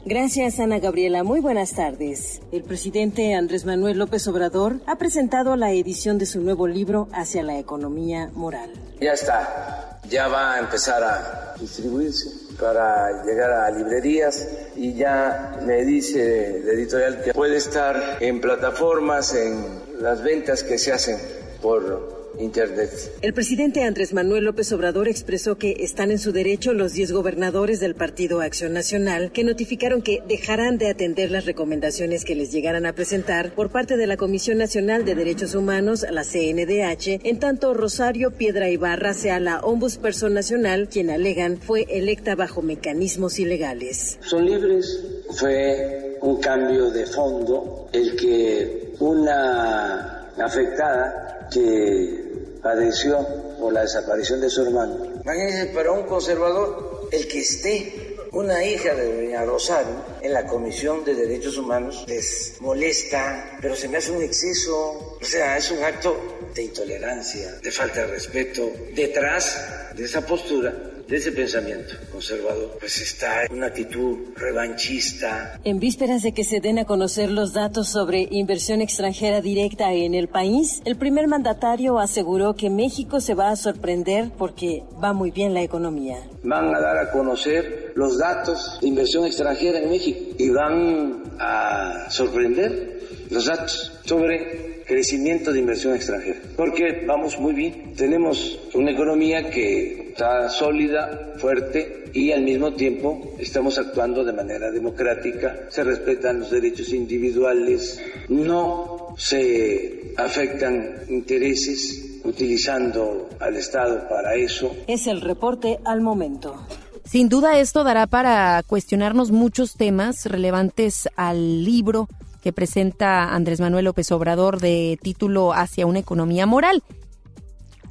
[0.05, 1.23] Gracias, Ana Gabriela.
[1.23, 2.41] Muy buenas tardes.
[2.51, 7.41] El presidente Andrés Manuel López Obrador ha presentado la edición de su nuevo libro Hacia
[7.41, 8.71] la economía moral.
[9.01, 15.83] Ya está, ya va a empezar a distribuirse para llegar a librerías y ya me
[15.83, 21.17] dice la editorial que puede estar en plataformas, en las ventas que se hacen
[21.61, 22.89] por Internet.
[23.21, 27.79] El presidente Andrés Manuel López Obrador expresó que están en su derecho los 10 gobernadores
[27.79, 32.85] del Partido Acción Nacional que notificaron que dejarán de atender las recomendaciones que les llegaran
[32.85, 37.73] a presentar por parte de la Comisión Nacional de Derechos Humanos, la CNDH, en tanto
[37.73, 44.17] Rosario Piedra Ibarra sea la ombudsperson nacional, quien alegan fue electa bajo mecanismos ilegales.
[44.21, 45.03] Son libres.
[45.31, 53.25] Fue un cambio de fondo el que una afectada que padeció
[53.59, 54.97] por la desaparición de su hermano.
[55.23, 61.05] Imagínense, para un conservador, el que esté una hija de doña Rosario en la Comisión
[61.05, 65.83] de Derechos Humanos les molesta, pero se me hace un exceso, o sea, es un
[65.83, 66.17] acto
[66.53, 68.69] de intolerancia, de falta de respeto.
[68.93, 75.59] Detrás de esa postura de ese pensamiento conservador, pues está una actitud revanchista.
[75.63, 80.13] En vísperas de que se den a conocer los datos sobre inversión extranjera directa en
[80.15, 85.31] el país, el primer mandatario aseguró que México se va a sorprender porque va muy
[85.31, 86.17] bien la economía.
[86.43, 92.09] Van a dar a conocer los datos de inversión extranjera en México y van a
[92.09, 97.93] sorprender los datos sobre crecimiento de inversión extranjera, porque vamos muy bien.
[97.95, 104.71] Tenemos una economía que está sólida, fuerte y al mismo tiempo estamos actuando de manera
[104.71, 114.75] democrática, se respetan los derechos individuales, no se afectan intereses utilizando al Estado para eso.
[114.87, 116.55] Es el reporte al momento.
[117.03, 122.07] Sin duda esto dará para cuestionarnos muchos temas relevantes al libro
[122.45, 126.83] que presenta Andrés Manuel López Obrador de título Hacia una economía moral.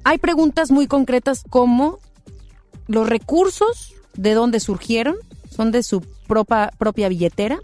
[0.04, 1.98] Hay preguntas muy concretas como
[2.86, 5.16] los recursos, de dónde surgieron,
[5.50, 7.58] son de su propia, propia billetera,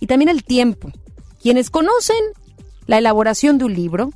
[0.00, 0.90] y también el tiempo.
[1.40, 2.16] Quienes conocen
[2.88, 4.10] la elaboración de un libro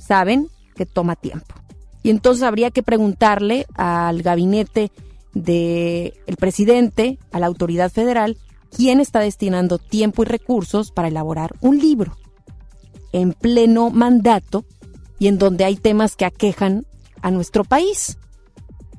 [0.00, 1.54] saben que toma tiempo.
[2.02, 4.90] Y entonces habría que preguntarle al gabinete
[5.32, 8.36] del presidente, a la autoridad federal,
[8.74, 12.16] quién está destinando tiempo y recursos para elaborar un libro
[13.12, 14.64] en pleno mandato
[15.18, 16.86] y en donde hay temas que aquejan
[17.22, 18.18] a nuestro país,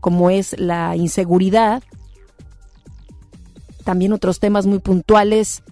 [0.01, 1.83] como es la inseguridad,
[3.83, 5.63] también otros temas muy puntuales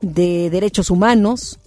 [0.00, 1.58] de derechos humanos,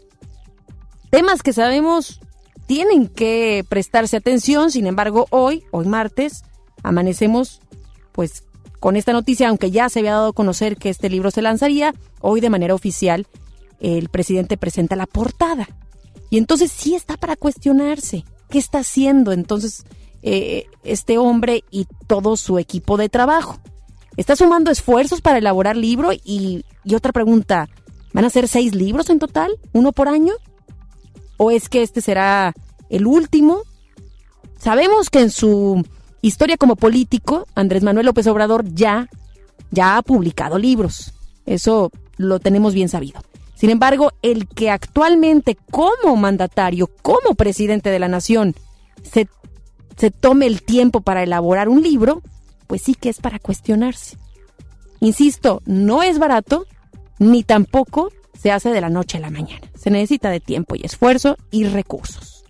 [1.10, 2.20] temas que sabemos
[2.68, 6.44] tienen que prestarse atención, sin embargo, hoy, hoy martes,
[6.84, 7.62] amanecemos
[8.12, 8.44] pues
[8.80, 11.94] con esta noticia, aunque ya se había dado a conocer que este libro se lanzaría,
[12.22, 13.28] hoy de manera oficial
[13.80, 15.68] el presidente presenta la portada.
[16.30, 18.26] Y entonces sí está para cuestionarse.
[18.50, 19.84] ¿Qué está haciendo entonces
[20.22, 23.60] eh, este hombre y todo su equipo de trabajo?
[24.18, 26.12] ¿Está sumando esfuerzos para elaborar libro?
[26.12, 27.70] Y, y otra pregunta,
[28.14, 29.52] ¿van a ser seis libros en total?
[29.72, 30.34] ¿Uno por año?
[31.38, 32.54] ¿O es que este será
[32.90, 33.62] el último?
[34.58, 35.86] Sabemos que en su
[36.22, 39.08] historia como político, Andrés Manuel López Obrador ya,
[39.72, 41.14] ya ha publicado libros.
[41.46, 43.22] Eso lo tenemos bien sabido.
[43.56, 48.56] Sin embargo, el que actualmente como mandatario, como presidente de la nación,
[49.04, 49.28] se,
[49.98, 52.22] se tome el tiempo para elaborar un libro,
[52.68, 54.18] pues sí que es para cuestionarse.
[55.02, 56.66] Insisto, no es barato,
[57.18, 59.68] ni tampoco se hace de la noche a la mañana.
[59.76, 62.46] Se necesita de tiempo y esfuerzo y recursos.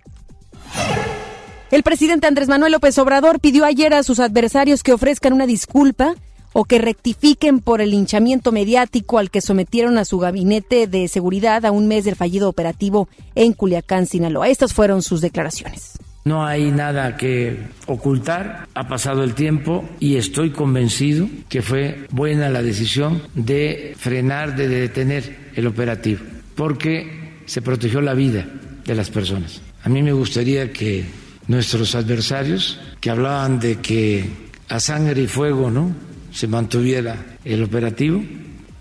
[1.72, 6.16] El presidente Andrés Manuel López Obrador pidió ayer a sus adversarios que ofrezcan una disculpa
[6.52, 11.64] o que rectifiquen por el linchamiento mediático al que sometieron a su gabinete de seguridad
[11.68, 14.50] a un mes del fallido operativo en Culiacán, Sinaloa.
[14.50, 16.00] Estas fueron sus declaraciones.
[16.26, 22.50] No hay nada que ocultar, ha pasado el tiempo y estoy convencido que fue buena
[22.50, 26.22] la decisión de frenar, de detener el operativo,
[26.56, 28.48] porque se protegió la vida
[28.86, 29.62] de las personas.
[29.84, 31.06] A mí me gustaría que
[31.50, 34.30] nuestros adversarios que hablaban de que
[34.70, 35.94] a sangre y fuego no
[36.32, 38.24] se mantuviera el operativo.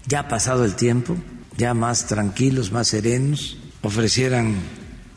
[0.07, 1.17] Ya pasado el tiempo
[1.57, 4.55] ya más tranquilos más serenos ofrecieran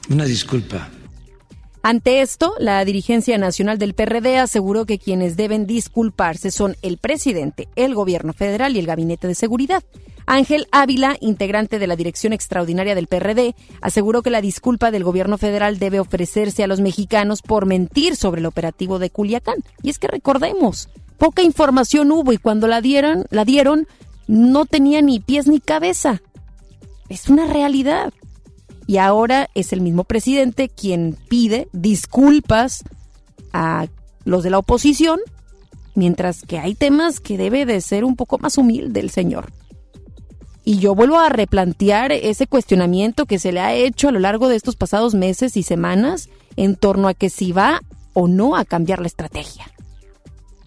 [0.10, 0.90] una disculpa.
[1.84, 7.68] Ante esto, la dirigencia nacional del PRD aseguró que quienes deben disculparse son el presidente,
[7.76, 9.84] el gobierno federal y el gabinete de seguridad.
[10.26, 15.38] Ángel Ávila, integrante de la Dirección Extraordinaria del PRD, aseguró que la disculpa del gobierno
[15.38, 19.58] federal debe ofrecerse a los mexicanos por mentir sobre el operativo de Culiacán.
[19.82, 23.88] Y es que recordemos, poca información hubo y cuando la dieron, la dieron
[24.28, 26.22] no tenía ni pies ni cabeza.
[27.10, 28.14] Es una realidad.
[28.88, 32.84] Y ahora es el mismo presidente quien pide disculpas
[33.54, 33.88] a
[34.24, 35.20] los de la oposición,
[35.96, 39.52] mientras que hay temas que debe de ser un poco más humilde el señor.
[40.72, 44.48] Y yo vuelvo a replantear ese cuestionamiento que se le ha hecho a lo largo
[44.48, 47.82] de estos pasados meses y semanas en torno a que si va
[48.14, 49.70] o no a cambiar la estrategia.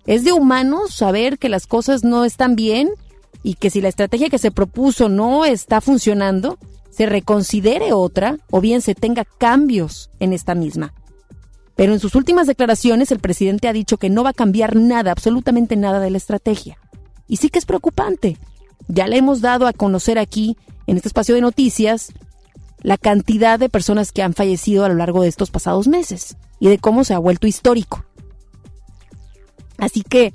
[0.04, 2.90] Es de humanos saber que las cosas no están bien
[3.42, 6.58] y que si la estrategia que se propuso no está funcionando,
[6.90, 10.92] se reconsidere otra o bien se tenga cambios en esta misma.
[11.76, 15.12] Pero en sus últimas declaraciones el presidente ha dicho que no va a cambiar nada,
[15.12, 16.76] absolutamente nada de la estrategia.
[17.26, 18.36] Y sí que es preocupante,
[18.88, 20.56] ya le hemos dado a conocer aquí,
[20.86, 22.12] en este espacio de noticias,
[22.82, 26.68] la cantidad de personas que han fallecido a lo largo de estos pasados meses y
[26.68, 28.04] de cómo se ha vuelto histórico.
[29.78, 30.34] Así que,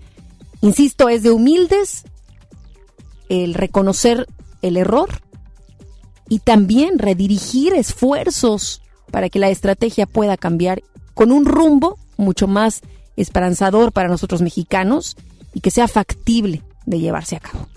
[0.62, 2.04] insisto, es de humildes
[3.30, 4.28] el reconocer
[4.62, 5.22] el error
[6.28, 10.82] y también redirigir esfuerzos para que la estrategia pueda cambiar
[11.14, 12.82] con un rumbo mucho más
[13.16, 15.18] esperanzador para nosotros mexicanos
[15.54, 17.68] y que sea factible de llevarse a cabo.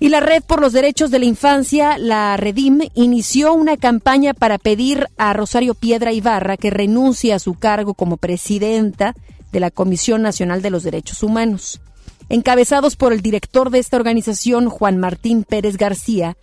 [0.00, 4.58] Y la Red por los Derechos de la Infancia, la Redim, inició una campaña para
[4.58, 9.14] pedir a Rosario Piedra Ibarra que renuncie a su cargo como presidenta
[9.50, 11.80] de la Comisión Nacional de los Derechos Humanos.
[12.28, 16.36] Encabezados por el director de esta organización, Juan Martín Pérez García,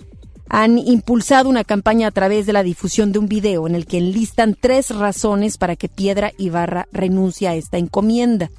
[0.48, 3.98] han impulsado una campaña a través de la difusión de un video en el que
[3.98, 8.50] enlistan tres razones para que Piedra Ibarra renuncie a esta encomienda.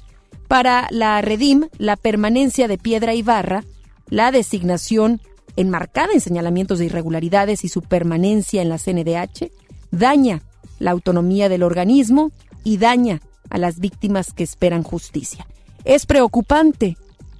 [0.53, 3.63] Para la Redim, la permanencia de Piedra Ibarra,
[4.05, 5.19] la designación
[5.55, 9.51] enmarcada en señalamientos de irregularidades y su permanencia en la CNDH,
[9.89, 10.43] daña
[10.77, 12.31] la autonomía del organismo
[12.63, 15.47] y daña a las víctimas que esperan justicia.
[15.85, 16.97] Es preocupante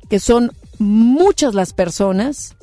[0.10, 2.56] que son muchas las personas,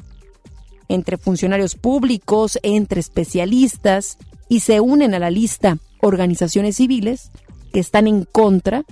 [0.89, 7.31] entre funcionarios públicos, entre especialistas, y se unen a la lista organizaciones civiles
[7.73, 8.85] que están en contra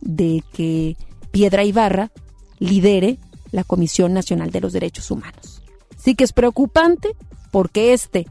[0.00, 0.96] de que
[1.30, 2.10] Piedra Ibarra
[2.58, 3.18] lidere
[3.52, 5.62] la Comisión Nacional de los Derechos Humanos.
[5.96, 7.10] Sí que es preocupante
[7.50, 8.26] porque este,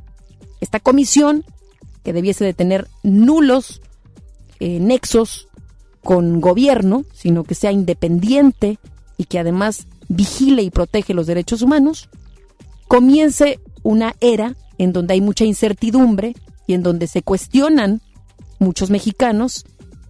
[0.61, 1.43] esta comisión,
[2.03, 3.81] que debiese de tener nulos
[4.59, 5.47] eh, nexos
[6.03, 8.77] con gobierno, sino que sea independiente
[9.17, 12.09] y que además vigile y protege los derechos humanos,
[12.87, 16.35] comience una era en donde hay mucha incertidumbre
[16.67, 18.01] y en donde se cuestionan
[18.59, 19.65] muchos mexicanos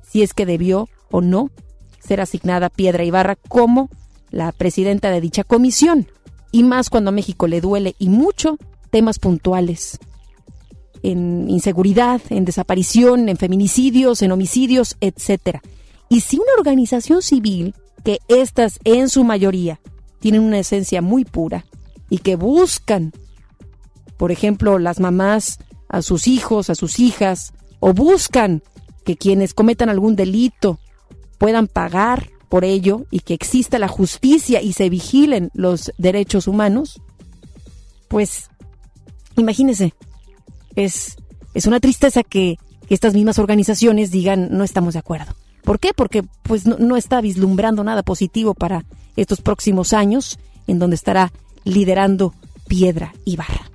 [0.07, 1.49] si es que debió o no
[2.05, 3.89] ser asignada Piedra Ibarra como
[4.31, 6.07] la presidenta de dicha comisión,
[6.51, 8.57] y más cuando a México le duele y mucho
[8.91, 9.97] temas puntuales
[11.03, 15.61] en inseguridad, en desaparición, en feminicidios, en homicidios, etcétera.
[16.09, 19.79] Y si una organización civil, que estas en su mayoría
[20.19, 21.65] tienen una esencia muy pura
[22.09, 23.13] y que buscan,
[24.17, 28.63] por ejemplo, las mamás a sus hijos, a sus hijas, o buscan
[29.05, 30.79] que quienes cometan algún delito
[31.45, 36.99] puedan pagar por ello y que exista la justicia y se vigilen los derechos humanos,
[38.07, 38.49] pues
[39.37, 39.93] imagínense,
[40.75, 41.17] es,
[41.53, 42.57] es una tristeza que,
[42.89, 45.35] estas mismas organizaciones digan no estamos de acuerdo.
[45.63, 45.91] ¿Por qué?
[45.95, 51.31] Porque pues no, no está vislumbrando nada positivo para estos próximos años en donde estará
[51.63, 52.33] liderando
[52.67, 53.69] Piedra y Barra.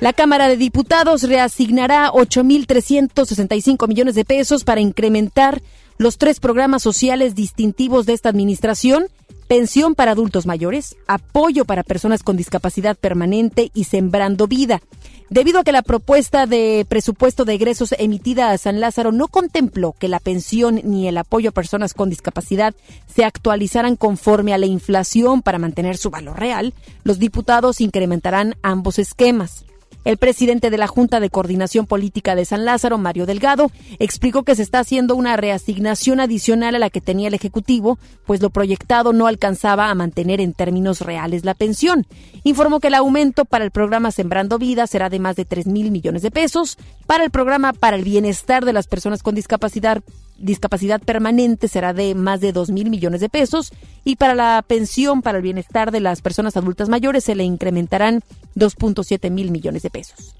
[0.00, 5.62] La Cámara de Diputados reasignará 8.365 millones de pesos para incrementar
[5.98, 9.06] los tres programas sociales distintivos de esta administración,
[9.48, 14.80] pensión para adultos mayores, apoyo para personas con discapacidad permanente y sembrando vida.
[15.28, 19.92] Debido a que la propuesta de presupuesto de egresos emitida a San Lázaro no contempló
[19.98, 22.74] que la pensión ni el apoyo a personas con discapacidad
[23.12, 29.00] se actualizaran conforme a la inflación para mantener su valor real, los diputados incrementarán ambos
[29.00, 29.64] esquemas.
[30.06, 34.54] El presidente de la Junta de Coordinación Política de San Lázaro, Mario Delgado, explicó que
[34.54, 39.12] se está haciendo una reasignación adicional a la que tenía el Ejecutivo, pues lo proyectado
[39.12, 42.06] no alcanzaba a mantener en términos reales la pensión.
[42.44, 45.90] Informó que el aumento para el programa Sembrando Vida será de más de 3 mil
[45.90, 50.04] millones de pesos, para el programa para el bienestar de las personas con discapacidad
[50.38, 53.72] discapacidad permanente será de más de 2 mil millones de pesos
[54.04, 58.22] y para la pensión para el bienestar de las personas adultas mayores se le incrementarán
[58.54, 60.34] 2.7 mil millones de pesos.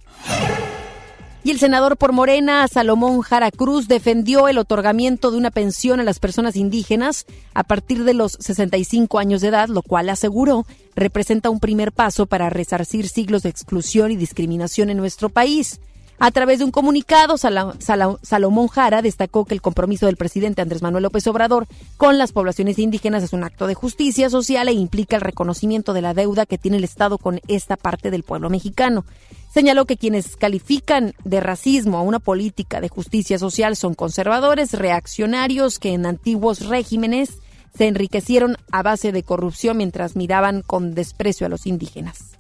[1.47, 6.03] Y el senador por Morena, Salomón Jara Cruz, defendió el otorgamiento de una pensión a
[6.03, 11.49] las personas indígenas a partir de los 65 años de edad, lo cual aseguró representa
[11.49, 15.79] un primer paso para resarcir siglos de exclusión y discriminación en nuestro país.
[16.19, 21.03] A través de un comunicado, Salomón Jara destacó que el compromiso del presidente Andrés Manuel
[21.03, 21.67] López Obrador
[21.99, 26.01] con las poblaciones indígenas es un acto de justicia social e implica el reconocimiento de
[26.01, 29.05] la deuda que tiene el Estado con esta parte del pueblo mexicano.
[29.53, 35.79] Señaló que quienes califican de racismo a una política de justicia social son conservadores, reaccionarios
[35.79, 37.41] que en antiguos regímenes
[37.77, 42.39] se enriquecieron a base de corrupción mientras miraban con desprecio a los indígenas.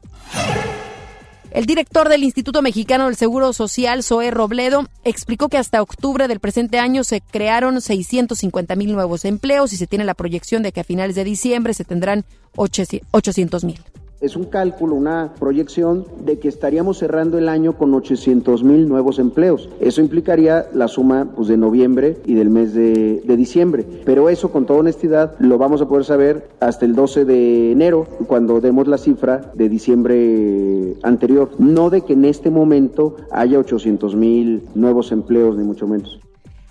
[1.56, 6.38] El director del Instituto Mexicano del Seguro Social, Zoé Robledo, explicó que hasta octubre del
[6.38, 10.80] presente año se crearon 650 mil nuevos empleos y se tiene la proyección de que
[10.80, 13.82] a finales de diciembre se tendrán 800 mil.
[14.20, 19.18] Es un cálculo, una proyección de que estaríamos cerrando el año con 800 mil nuevos
[19.18, 19.68] empleos.
[19.78, 23.84] Eso implicaría la suma pues, de noviembre y del mes de, de, diciembre.
[24.06, 28.06] Pero eso, con toda honestidad, lo vamos a poder saber hasta el 12 de enero,
[28.26, 31.50] cuando demos la cifra de diciembre anterior.
[31.58, 36.20] No de que en este momento haya 800 mil nuevos empleos, ni mucho menos.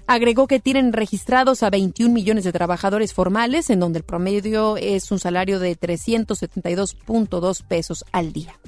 [0.08, 5.12] Agregó que tienen registrados a 21 millones de trabajadores formales, en donde el promedio es
[5.12, 8.60] un salario de 372.2 pesos al día.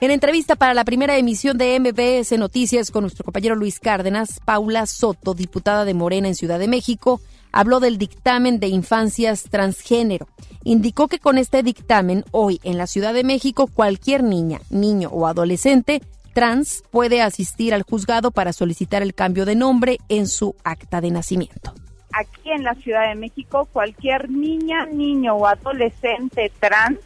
[0.00, 4.86] En entrevista para la primera emisión de MBS Noticias con nuestro compañero Luis Cárdenas, Paula
[4.86, 7.20] Soto, diputada de Morena en Ciudad de México,
[7.52, 10.26] habló del dictamen de infancias transgénero.
[10.64, 15.26] Indicó que con este dictamen, hoy en la Ciudad de México, cualquier niña, niño o
[15.26, 16.00] adolescente
[16.32, 21.10] trans puede asistir al juzgado para solicitar el cambio de nombre en su acta de
[21.10, 21.74] nacimiento.
[22.12, 26.98] Aquí en la Ciudad de México, cualquier niña, niño o adolescente trans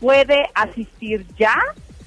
[0.00, 1.56] puede asistir ya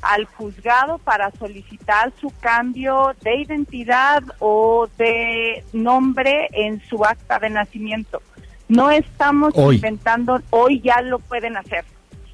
[0.02, 7.50] al juzgado para solicitar su cambio de identidad o de nombre en su acta de
[7.50, 8.22] nacimiento.
[8.68, 11.86] No estamos inventando, hoy ya lo pueden hacer.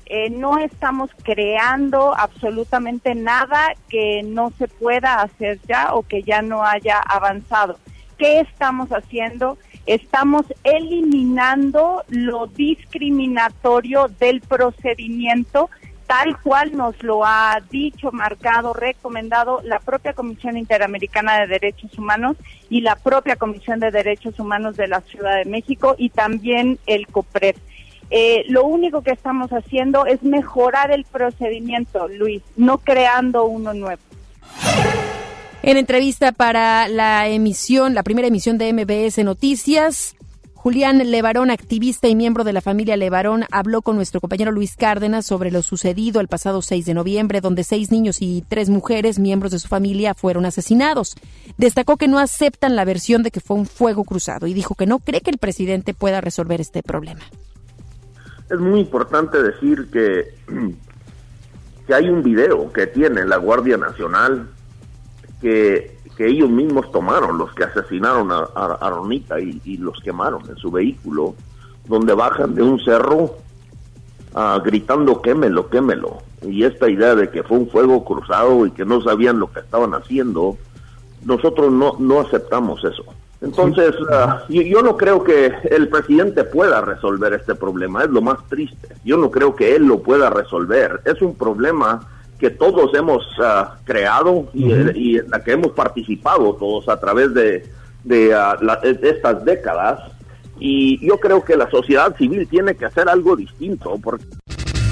[0.09, 6.41] Eh, no estamos creando absolutamente nada que no se pueda hacer ya o que ya
[6.41, 7.77] no haya avanzado.
[8.17, 9.57] ¿Qué estamos haciendo?
[9.85, 15.69] Estamos eliminando lo discriminatorio del procedimiento
[16.09, 22.35] tal cual nos lo ha dicho, marcado, recomendado la propia Comisión Interamericana de Derechos Humanos
[22.67, 27.05] y la propia Comisión de Derechos Humanos de la Ciudad de México y también el
[27.05, 27.57] COPRED.
[28.11, 34.01] Eh, lo único que estamos haciendo es mejorar el procedimiento, Luis, no creando uno nuevo.
[35.61, 40.15] En entrevista para la emisión, la primera emisión de MBS Noticias,
[40.53, 45.25] Julián Levarón, activista y miembro de la familia Levarón, habló con nuestro compañero Luis Cárdenas
[45.25, 49.53] sobre lo sucedido el pasado 6 de noviembre, donde seis niños y tres mujeres, miembros
[49.53, 51.15] de su familia, fueron asesinados.
[51.57, 54.85] Destacó que no aceptan la versión de que fue un fuego cruzado y dijo que
[54.85, 57.21] no cree que el presidente pueda resolver este problema.
[58.49, 60.33] Es muy importante decir que,
[61.87, 64.49] que hay un video que tiene la Guardia Nacional
[65.41, 70.57] que que ellos mismos tomaron, los que asesinaron a, a, Ronita y, los quemaron en
[70.57, 71.33] su vehículo,
[71.87, 73.37] donde bajan de un cerro
[74.35, 76.17] uh, gritando quémelo, quémelo.
[76.41, 79.61] Y esta idea de que fue un fuego cruzado y que no sabían lo que
[79.61, 80.57] estaban haciendo,
[81.23, 83.05] nosotros no, no aceptamos eso.
[83.41, 88.21] Entonces, ah, yo, yo, no creo que el presidente pueda resolver este problema, es lo
[88.21, 88.89] más triste.
[89.05, 91.01] Yo no creo que él lo pueda resolver.
[91.05, 92.01] Es un problema
[92.39, 94.71] que todos hemos ah, creado y,
[95.17, 97.63] en la que hemos participado todos a través de,
[98.33, 99.99] ah, de, estas décadas.
[100.59, 103.97] Y yo creo que la sociedad civil tiene que hacer algo distinto.
[104.03, 104.25] Porque...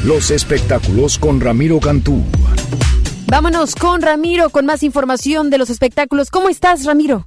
[0.06, 2.24] Los espectáculos con Ramiro Cantú.
[3.28, 6.30] Vámonos con Ramiro con más información de los espectáculos.
[6.32, 7.26] ¿Cómo estás, Ramiro?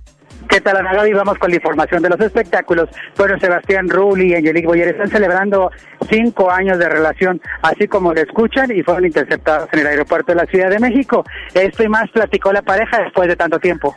[0.50, 1.12] ¿Qué tal, Ana Gaby?
[1.12, 2.88] Vamos con la información de los espectáculos.
[3.16, 5.70] Bueno, Sebastián Rulli y Angelique Boyer están celebrando
[6.10, 10.36] cinco años de relación, así como lo escuchan, y fueron interceptados en el aeropuerto de
[10.36, 11.24] la Ciudad de México.
[11.54, 13.94] Esto y más platicó la pareja después de tanto tiempo.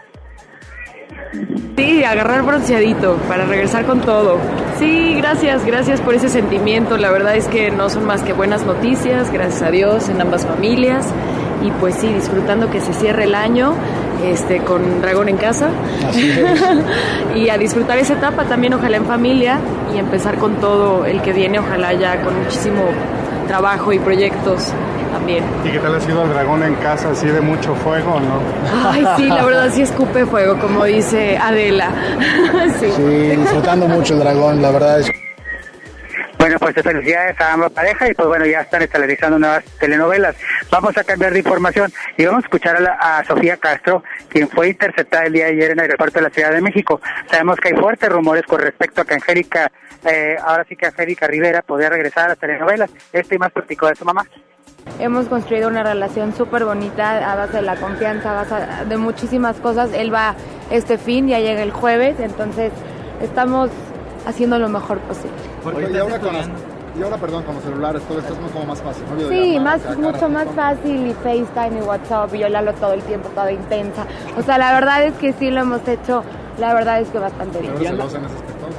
[1.76, 4.38] Sí, agarrar bronceadito para regresar con todo.
[4.78, 6.98] Sí, gracias, gracias por ese sentimiento.
[6.98, 10.46] La verdad es que no son más que buenas noticias, gracias a Dios, en ambas
[10.46, 11.12] familias.
[11.64, 13.74] Y pues sí, disfrutando que se cierre el año
[14.24, 15.70] este, con Dragón en casa.
[17.36, 19.60] y a disfrutar esa etapa también, ojalá en familia,
[19.94, 22.84] y empezar con todo el que viene, ojalá ya con muchísimo
[23.48, 24.74] trabajo y proyectos
[25.12, 25.44] también.
[25.64, 27.12] ¿Y qué tal ha sido el dragón en casa?
[27.12, 28.90] ¿Así de mucho fuego no?
[28.90, 31.90] Ay, sí, la verdad sí escupe fuego, como dice Adela.
[32.80, 32.88] sí.
[32.96, 35.12] sí, disfrutando mucho el dragón, la verdad es
[36.44, 40.36] bueno, pues felicidades a ambas parejas y pues bueno, ya están estableciendo nuevas telenovelas.
[40.70, 45.24] Vamos a cambiar de información y vamos a escuchar a, Sofía Castro, quien fue interceptada
[45.24, 47.00] el día de ayer en el aeropuerto de la Ciudad de México.
[47.32, 49.72] Sabemos que hay fuertes rumores con respecto a que Angélica,
[50.04, 52.92] eh, ahora sí que Angélica Rivera podría regresar a las telenovelas.
[53.14, 54.26] Este y más platicó de su mamá.
[55.00, 59.62] Hemos construido una relación súper bonita a base de la confianza, a base de muchísimas
[59.62, 59.92] cosas.
[59.94, 60.36] Él va
[60.72, 62.74] este fin, ya llega el jueves, entonces
[63.22, 63.70] estamos
[64.26, 65.53] haciendo lo mejor posible.
[65.66, 66.36] Y, ahora con
[66.96, 70.30] y ahora, perdón, con los celulares, todo esto es como más fácil, Sí, más, mucho
[70.30, 74.06] más fácil y FaceTime y WhatsApp y yo le hablo todo el tiempo, toda intensa.
[74.38, 76.24] O sea, la verdad es que sí lo hemos hecho,
[76.60, 77.74] la verdad es que bastante bien.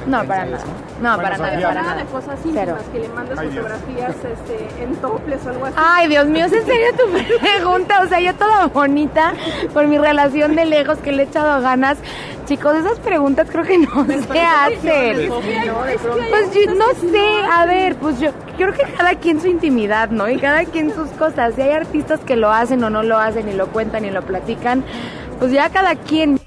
[0.07, 0.63] No, para nada.
[1.01, 1.95] No, para nada, para nada.
[1.95, 5.75] de cosas íntimas, que le mandas fotografías este, en toples o algo así.
[5.77, 8.01] Ay, Dios mío, ¿es en serio tu pregunta?
[8.01, 9.33] O sea, yo toda bonita
[9.73, 11.97] por mi relación de lejos que le he echado ganas.
[12.45, 15.29] Chicos, esas preguntas creo que no se hacen.
[15.29, 20.29] Pues yo no sé, a ver, pues yo creo que cada quien su intimidad, ¿no?
[20.29, 21.55] Y cada quien sus cosas.
[21.55, 24.21] Si hay artistas que lo hacen o no lo hacen y lo cuentan y lo
[24.21, 24.83] platican,
[25.39, 26.39] pues ya cada quien.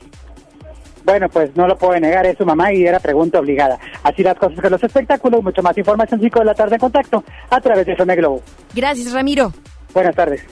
[1.09, 3.79] Bueno, pues no lo puede negar, es su mamá y era pregunta obligada.
[4.03, 7.25] Así las cosas con los espectáculos, mucho más información 5 de la tarde en contacto
[7.49, 8.43] a través de Zona Globo.
[8.75, 9.51] Gracias, Ramiro.
[9.95, 10.43] Buenas tardes.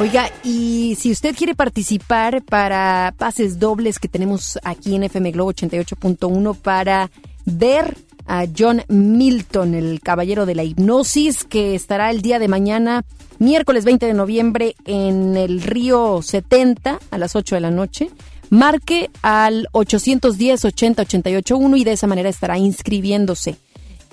[0.00, 5.52] Oiga, y si usted quiere participar para pases dobles que tenemos aquí en FM Globo
[5.52, 7.08] 88.1 para
[7.44, 7.96] ver
[8.26, 13.04] a John Milton, el caballero de la hipnosis, que estará el día de mañana,
[13.38, 18.10] miércoles 20 de noviembre, en el Río 70 a las 8 de la noche.
[18.52, 23.56] Marque al 810 80 881 y de esa manera estará inscribiéndose.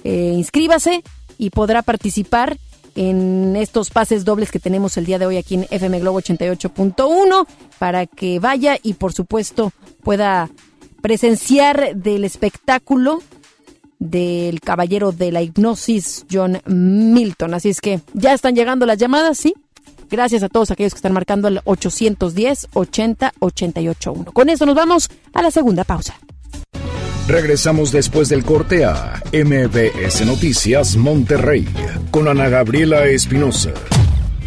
[0.05, 1.03] Eh, inscríbase
[1.37, 2.57] y podrá participar
[2.95, 7.47] en estos pases dobles que tenemos el día de hoy aquí en FM Globo 88.1
[7.79, 9.73] para que vaya y por supuesto
[10.03, 10.49] pueda
[11.01, 13.21] presenciar del espectáculo
[13.99, 17.55] del caballero de la hipnosis John Milton.
[17.55, 19.53] Así es que ya están llegando las llamadas, ¿sí?
[20.09, 24.31] Gracias a todos aquellos que están marcando el 810 80 881.
[24.31, 26.19] Con eso nos vamos a la segunda pausa.
[27.27, 31.67] Regresamos después del corte a MBS Noticias Monterrey
[32.09, 33.71] con Ana Gabriela Espinosa.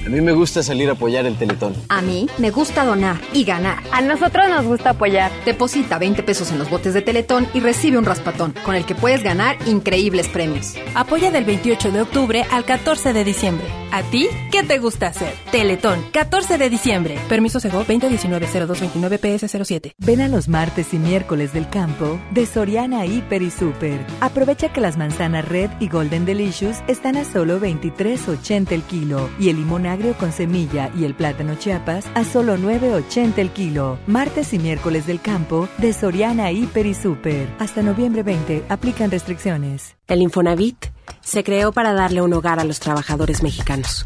[0.04, 1.74] A mí me gusta salir a apoyar el Teletón.
[1.88, 3.84] A mí me gusta donar y ganar.
[3.92, 5.30] A nosotros nos gusta apoyar.
[5.44, 8.96] Deposita 20 pesos en los botes de Teletón y recibe un raspatón, con el que
[8.96, 10.74] puedes ganar increíbles premios.
[10.96, 13.81] Apoya del 28 de octubre al 14 de diciembre.
[13.93, 15.34] ¿A ti qué te gusta hacer?
[15.51, 17.18] Teletón, 14 de diciembre.
[17.28, 19.93] Permiso Sego 2019-0229 PS07.
[19.99, 24.01] Ven a los martes y miércoles del campo de Soriana Hiper y Super.
[24.20, 29.51] Aprovecha que las manzanas Red y Golden Delicious están a solo 23.80 el kilo y
[29.51, 33.99] el limón agrio con semilla y el plátano chiapas a solo 9.80 el kilo.
[34.07, 37.47] Martes y miércoles del campo de Soriana Hiper y Super.
[37.59, 39.97] Hasta noviembre 20 aplican restricciones.
[40.09, 40.86] El Infonavit
[41.20, 44.05] se creó para darle un hogar a los trabajadores mexicanos,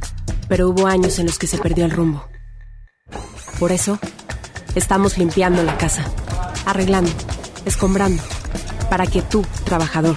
[0.49, 2.29] pero hubo años en los que se perdió el rumbo.
[3.59, 3.99] Por eso,
[4.75, 6.05] estamos limpiando la casa,
[6.67, 7.11] arreglando,
[7.65, 8.23] escombrando,
[8.91, 10.17] para que tú, trabajador,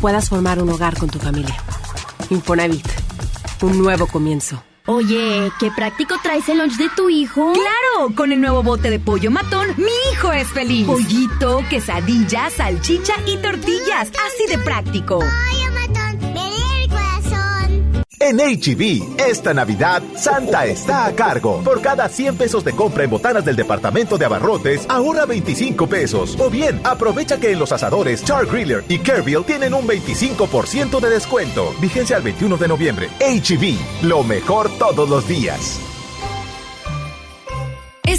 [0.00, 1.56] puedas formar un hogar con tu familia.
[2.30, 2.86] Infonavit,
[3.62, 4.62] un nuevo comienzo.
[4.86, 7.52] Oye, ¿qué práctico traes el lunch de tu hijo?
[7.52, 8.14] ¡Claro!
[8.16, 10.86] Con el nuevo bote de pollo matón, mi hijo es feliz.
[10.86, 14.08] Pollito, quesadilla, salchicha y tortillas.
[14.08, 15.20] Así de práctico.
[18.24, 21.60] En HB, esta Navidad, Santa está a cargo.
[21.64, 26.36] Por cada 100 pesos de compra en botanas del departamento de abarrotes, ahorra 25 pesos.
[26.38, 31.10] O bien, aprovecha que en los asadores Char Griller y Kerville tienen un 25% de
[31.10, 31.74] descuento.
[31.80, 33.08] Vigencia al 21 de noviembre.
[33.18, 35.80] HB, lo mejor todos los días.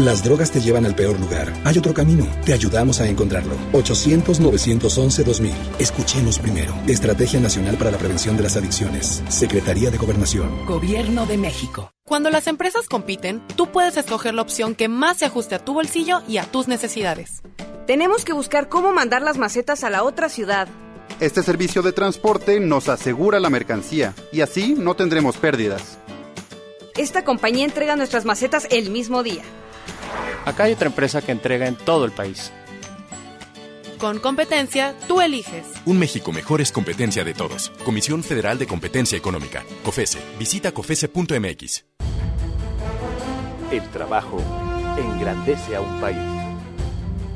[0.00, 1.52] Las drogas te llevan al peor lugar.
[1.62, 2.26] Hay otro camino.
[2.46, 3.54] Te ayudamos a encontrarlo.
[3.72, 5.52] 800-911-2000.
[5.78, 6.72] Escuchemos primero.
[6.86, 9.22] Estrategia Nacional para la Prevención de las Adicciones.
[9.28, 10.64] Secretaría de Gobernación.
[10.64, 11.92] Gobierno de México.
[12.06, 15.74] Cuando las empresas compiten, tú puedes escoger la opción que más se ajuste a tu
[15.74, 17.42] bolsillo y a tus necesidades.
[17.86, 20.66] Tenemos que buscar cómo mandar las macetas a la otra ciudad.
[21.20, 25.98] Este servicio de transporte nos asegura la mercancía y así no tendremos pérdidas.
[26.96, 29.42] Esta compañía entrega nuestras macetas el mismo día.
[30.44, 32.52] Acá hay otra empresa que entrega en todo el país.
[33.98, 35.66] Con competencia, tú eliges.
[35.84, 37.70] Un México mejor es competencia de todos.
[37.84, 39.62] Comisión Federal de Competencia Económica.
[39.84, 40.18] COFESE.
[40.38, 41.84] Visita COFESE.mx.
[43.70, 44.38] El trabajo
[44.96, 46.18] engrandece a un país.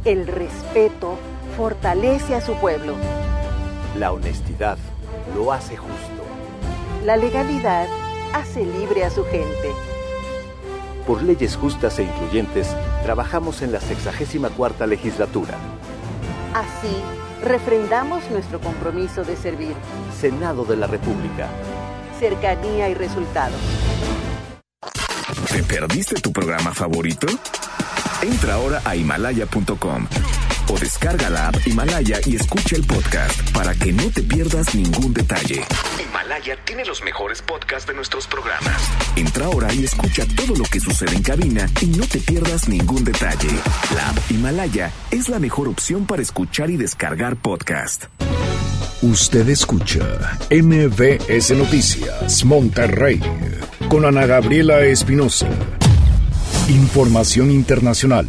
[0.07, 1.19] El respeto
[1.57, 2.97] fortalece a su pueblo.
[3.99, 4.79] La honestidad
[5.37, 6.25] lo hace justo.
[7.05, 7.87] La legalidad
[8.33, 9.71] hace libre a su gente.
[11.07, 15.55] Por leyes justas e incluyentes, trabajamos en la 64 legislatura.
[16.55, 16.97] Así,
[17.43, 19.75] refrendamos nuestro compromiso de servir.
[20.19, 21.49] Senado de la República.
[22.19, 23.61] Cercanía y resultados.
[25.51, 27.27] ¿Te perdiste tu programa favorito?
[28.23, 30.07] Entra ahora a himalaya.com
[30.69, 35.13] o descarga la app Himalaya y escucha el podcast para que no te pierdas ningún
[35.13, 35.63] detalle.
[36.03, 38.77] Himalaya tiene los mejores podcasts de nuestros programas.
[39.17, 43.05] Entra ahora y escucha todo lo que sucede en cabina y no te pierdas ningún
[43.05, 43.51] detalle.
[43.95, 48.05] La app Himalaya es la mejor opción para escuchar y descargar podcast.
[49.03, 53.21] Usted escucha MBS Noticias Monterrey
[53.89, 55.49] con Ana Gabriela Espinosa.
[56.69, 58.27] Información internacional.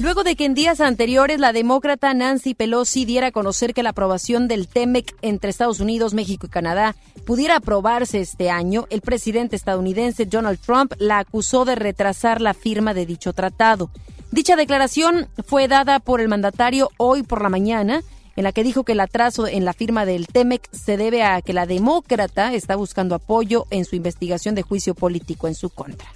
[0.00, 3.90] Luego de que en días anteriores la demócrata Nancy Pelosi diera a conocer que la
[3.90, 6.94] aprobación del TEMEC entre Estados Unidos, México y Canadá
[7.26, 12.94] pudiera aprobarse este año, el presidente estadounidense Donald Trump la acusó de retrasar la firma
[12.94, 13.90] de dicho tratado.
[14.30, 18.02] Dicha declaración fue dada por el mandatario hoy por la mañana,
[18.36, 21.42] en la que dijo que el atraso en la firma del TEMEC se debe a
[21.42, 26.06] que la demócrata está buscando apoyo en su investigación de juicio político en su contra.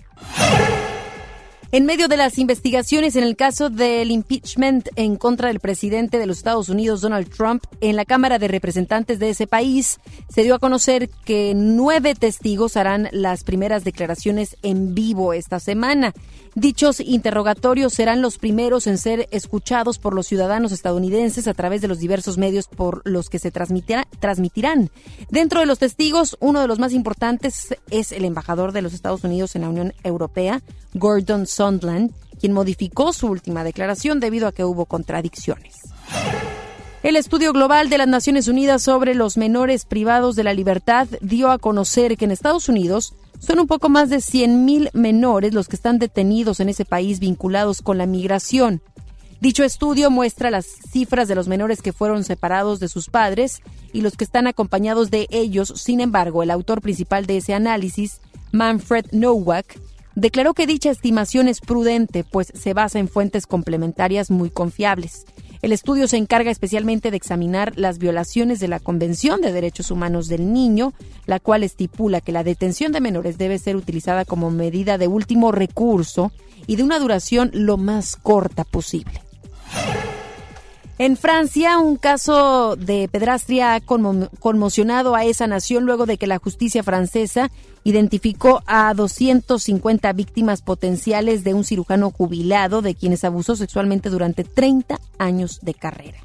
[1.74, 6.26] En medio de las investigaciones en el caso del impeachment en contra del presidente de
[6.26, 9.98] los Estados Unidos, Donald Trump, en la Cámara de Representantes de ese país,
[10.28, 16.12] se dio a conocer que nueve testigos harán las primeras declaraciones en vivo esta semana.
[16.54, 21.88] Dichos interrogatorios serán los primeros en ser escuchados por los ciudadanos estadounidenses a través de
[21.88, 24.90] los diversos medios por los que se transmitirán.
[25.30, 29.24] Dentro de los testigos, uno de los más importantes es el embajador de los Estados
[29.24, 30.60] Unidos en la Unión Europea,
[30.92, 31.61] Gordon Sondland,
[32.40, 35.76] quien modificó su última declaración debido a que hubo contradicciones.
[37.02, 41.50] El estudio global de las Naciones Unidas sobre los menores privados de la libertad dio
[41.50, 45.74] a conocer que en Estados Unidos son un poco más de 100.000 menores los que
[45.74, 48.82] están detenidos en ese país vinculados con la migración.
[49.40, 54.02] Dicho estudio muestra las cifras de los menores que fueron separados de sus padres y
[54.02, 55.72] los que están acompañados de ellos.
[55.76, 58.20] Sin embargo, el autor principal de ese análisis,
[58.52, 59.76] Manfred Nowak,
[60.14, 65.24] declaró que dicha estimación es prudente, pues se basa en fuentes complementarias muy confiables.
[65.62, 70.26] El estudio se encarga especialmente de examinar las violaciones de la Convención de Derechos Humanos
[70.26, 70.92] del Niño,
[71.24, 75.52] la cual estipula que la detención de menores debe ser utilizada como medida de último
[75.52, 76.32] recurso
[76.66, 79.22] y de una duración lo más corta posible.
[81.02, 86.38] En Francia, un caso de pedrastria ha conmocionado a esa nación luego de que la
[86.38, 87.50] justicia francesa
[87.82, 95.00] identificó a 250 víctimas potenciales de un cirujano jubilado de quienes abusó sexualmente durante 30
[95.18, 96.18] años de carrera.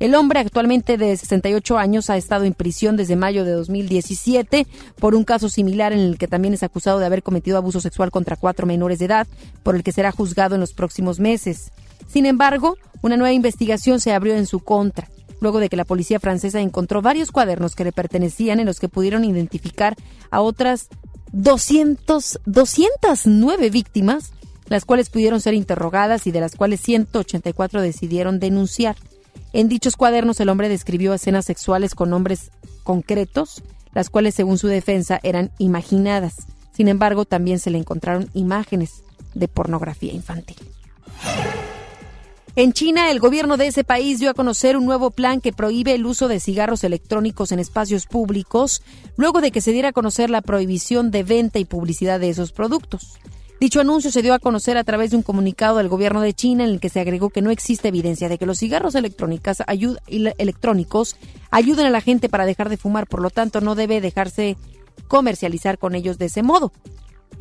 [0.00, 4.66] El hombre, actualmente de 68 años, ha estado en prisión desde mayo de 2017
[4.98, 8.10] por un caso similar en el que también es acusado de haber cometido abuso sexual
[8.10, 9.26] contra cuatro menores de edad,
[9.62, 11.70] por el que será juzgado en los próximos meses.
[12.12, 15.08] Sin embargo, una nueva investigación se abrió en su contra,
[15.40, 18.88] luego de que la policía francesa encontró varios cuadernos que le pertenecían en los que
[18.90, 19.96] pudieron identificar
[20.30, 20.88] a otras
[21.32, 24.32] 200, 209 víctimas,
[24.68, 28.96] las cuales pudieron ser interrogadas y de las cuales 184 decidieron denunciar.
[29.54, 32.50] En dichos cuadernos el hombre describió escenas sexuales con nombres
[32.84, 33.62] concretos,
[33.94, 36.46] las cuales según su defensa eran imaginadas.
[36.74, 39.02] Sin embargo, también se le encontraron imágenes
[39.34, 40.56] de pornografía infantil.
[42.54, 45.94] En China, el gobierno de ese país dio a conocer un nuevo plan que prohíbe
[45.94, 48.82] el uso de cigarros electrónicos en espacios públicos,
[49.16, 52.52] luego de que se diera a conocer la prohibición de venta y publicidad de esos
[52.52, 53.18] productos.
[53.58, 56.64] Dicho anuncio se dio a conocer a través de un comunicado del gobierno de China
[56.64, 61.16] en el que se agregó que no existe evidencia de que los cigarros electrónicos
[61.50, 64.58] ayuden a la gente para dejar de fumar, por lo tanto no debe dejarse
[65.08, 66.70] comercializar con ellos de ese modo.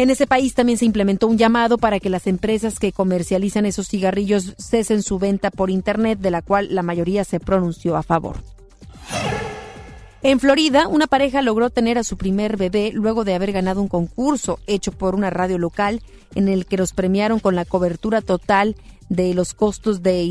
[0.01, 3.87] En ese país también se implementó un llamado para que las empresas que comercializan esos
[3.87, 8.37] cigarrillos cesen su venta por Internet, de la cual la mayoría se pronunció a favor.
[10.23, 13.87] En Florida, una pareja logró tener a su primer bebé luego de haber ganado un
[13.87, 16.01] concurso hecho por una radio local
[16.33, 18.75] en el que los premiaron con la cobertura total
[19.09, 20.23] de los costos de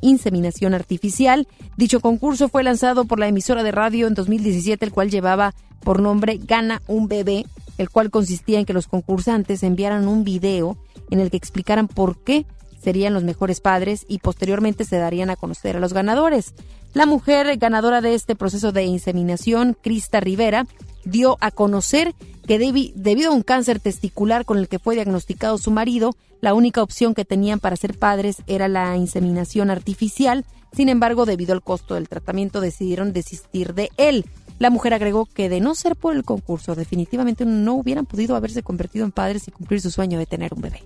[0.00, 1.46] inseminación artificial.
[1.76, 5.52] Dicho concurso fue lanzado por la emisora de radio en 2017, el cual llevaba
[5.84, 7.44] por nombre Gana un bebé
[7.80, 10.76] el cual consistía en que los concursantes enviaran un video
[11.08, 12.44] en el que explicaran por qué
[12.78, 16.52] serían los mejores padres y posteriormente se darían a conocer a los ganadores.
[16.92, 20.66] La mujer ganadora de este proceso de inseminación, Crista Rivera,
[21.06, 22.14] dio a conocer
[22.46, 26.82] que debido a un cáncer testicular con el que fue diagnosticado su marido, la única
[26.82, 30.44] opción que tenían para ser padres era la inseminación artificial.
[30.70, 34.26] Sin embargo, debido al costo del tratamiento, decidieron desistir de él.
[34.60, 38.62] La mujer agregó que de no ser por el concurso, definitivamente no hubieran podido haberse
[38.62, 40.82] convertido en padres y cumplir su sueño de tener un bebé.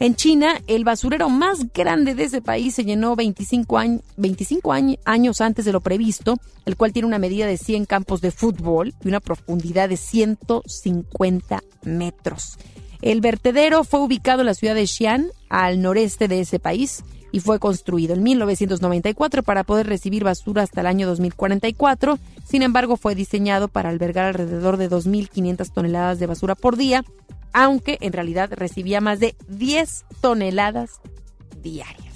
[0.00, 3.78] En China, el basurero más grande de ese país se llenó 25,
[4.16, 4.72] 25
[5.04, 8.92] años antes de lo previsto, el cual tiene una medida de 100 campos de fútbol
[9.04, 12.58] y una profundidad de 150 metros.
[13.02, 17.40] El vertedero fue ubicado en la ciudad de Xi'an, al noreste de ese país, y
[17.40, 22.18] fue construido en 1994 para poder recibir basura hasta el año 2044.
[22.44, 27.04] Sin embargo, fue diseñado para albergar alrededor de 2.500 toneladas de basura por día,
[27.52, 31.00] aunque en realidad recibía más de 10 toneladas
[31.62, 32.06] diarias.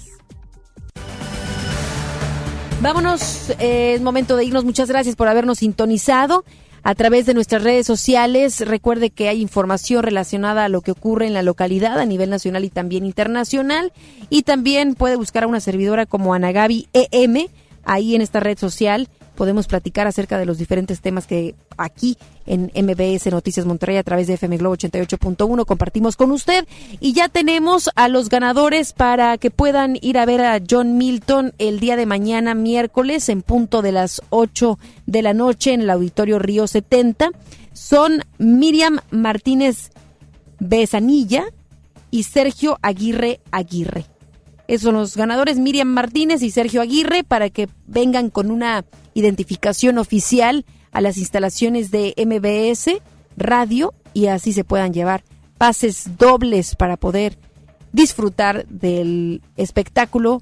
[2.81, 4.65] Vámonos, eh, es momento de irnos.
[4.65, 6.43] Muchas gracias por habernos sintonizado.
[6.83, 8.61] A través de nuestras redes sociales.
[8.61, 12.65] Recuerde que hay información relacionada a lo que ocurre en la localidad a nivel nacional
[12.65, 13.91] y también internacional.
[14.29, 17.47] Y también puede buscar a una servidora como Anagabi EM
[17.83, 22.71] ahí en esta red social podemos platicar acerca de los diferentes temas que aquí en
[22.75, 26.67] MBS Noticias Monterrey a través de FM Globo 88.1 compartimos con usted.
[26.99, 31.53] Y ya tenemos a los ganadores para que puedan ir a ver a John Milton
[31.57, 35.89] el día de mañana, miércoles, en punto de las 8 de la noche en el
[35.89, 37.31] Auditorio Río 70.
[37.73, 39.91] Son Miriam Martínez
[40.59, 41.45] Besanilla
[42.11, 44.05] y Sergio Aguirre Aguirre.
[44.67, 49.97] Esos son los ganadores, Miriam Martínez y Sergio Aguirre, para que vengan con una identificación
[49.97, 53.01] oficial a las instalaciones de MBS
[53.37, 55.23] Radio y así se puedan llevar
[55.57, 57.37] pases dobles para poder
[57.93, 60.41] disfrutar del espectáculo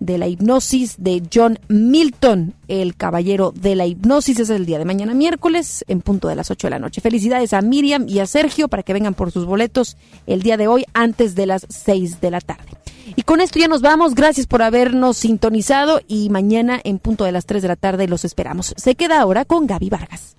[0.00, 4.38] de la hipnosis de John Milton, el caballero de la hipnosis.
[4.38, 7.00] Es el día de mañana miércoles en punto de las 8 de la noche.
[7.00, 9.96] Felicidades a Miriam y a Sergio para que vengan por sus boletos
[10.26, 12.70] el día de hoy antes de las 6 de la tarde.
[13.16, 14.14] Y con esto ya nos vamos.
[14.14, 18.24] Gracias por habernos sintonizado y mañana en punto de las 3 de la tarde los
[18.24, 18.74] esperamos.
[18.76, 20.36] Se queda ahora con Gaby Vargas.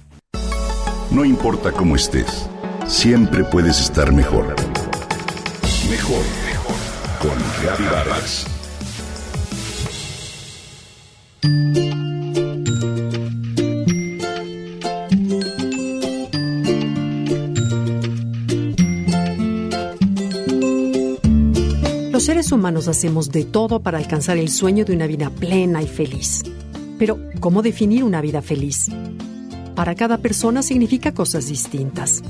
[1.12, 2.48] No importa cómo estés,
[2.88, 4.56] siempre puedes estar mejor.
[5.90, 6.76] Mejor, mejor.
[7.20, 8.59] Con Gaby Vargas.
[22.52, 26.44] Humanos hacemos de todo para alcanzar el sueño de una vida plena y feliz.
[26.98, 28.88] Pero, ¿cómo definir una vida feliz?
[29.76, 32.22] Para cada persona significa cosas distintas.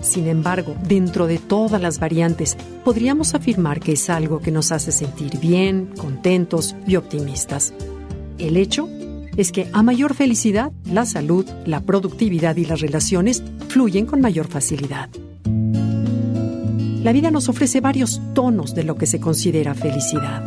[0.00, 4.92] Sin embargo, dentro de todas las variantes, podríamos afirmar que es algo que nos hace
[4.92, 7.72] sentir bien, contentos y optimistas.
[8.38, 8.88] El hecho
[9.36, 14.48] es que a mayor felicidad, la salud, la productividad y las relaciones fluyen con mayor
[14.48, 15.10] facilidad.
[17.06, 20.42] La vida nos ofrece varios tonos de lo que se considera felicidad.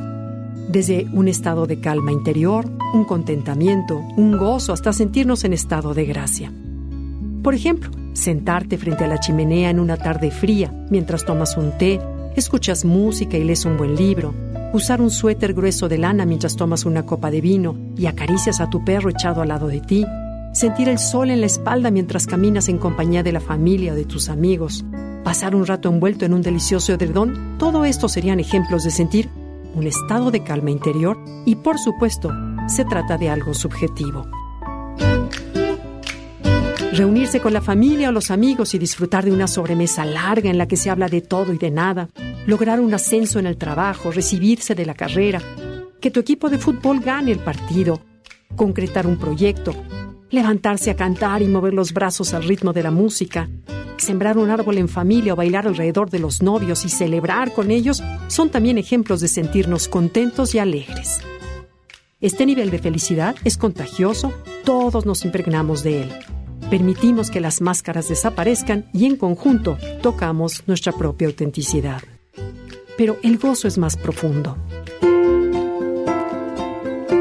[0.68, 6.03] Desde un estado de calma interior, un contentamiento, un gozo, hasta sentirnos en estado de
[6.03, 6.51] gracia.
[7.43, 12.01] Por ejemplo, sentarte frente a la chimenea en una tarde fría mientras tomas un té,
[12.36, 14.34] escuchas música y lees un buen libro,
[14.74, 18.70] usar un suéter grueso de lana mientras tomas una copa de vino y acaricias a
[18.70, 20.05] tu perro echado al lado de ti,
[20.54, 24.06] sentir el sol en la espalda mientras caminas en compañía de la familia o de
[24.06, 24.86] tus amigos,
[25.24, 29.30] pasar un rato envuelto en un delicioso edredón, todo esto serían ejemplos de sentir
[29.76, 32.32] un estado de calma interior y por supuesto
[32.68, 34.28] se trata de algo subjetivo.
[36.91, 40.68] Reunirse con la familia o los amigos y disfrutar de una sobremesa larga en la
[40.68, 42.10] que se habla de todo y de nada,
[42.45, 45.41] lograr un ascenso en el trabajo, recibirse de la carrera,
[46.02, 48.02] que tu equipo de fútbol gane el partido,
[48.56, 49.74] concretar un proyecto,
[50.30, 53.49] levantarse a cantar y mover los brazos al ritmo de la música,
[53.97, 58.03] sembrar un árbol en familia o bailar alrededor de los novios y celebrar con ellos
[58.27, 61.19] son también ejemplos de sentirnos contentos y alegres.
[62.21, 64.34] Este nivel de felicidad es contagioso,
[64.65, 66.11] todos nos impregnamos de él.
[66.69, 72.01] Permitimos que las máscaras desaparezcan y en conjunto tocamos nuestra propia autenticidad.
[72.97, 74.57] Pero el gozo es más profundo.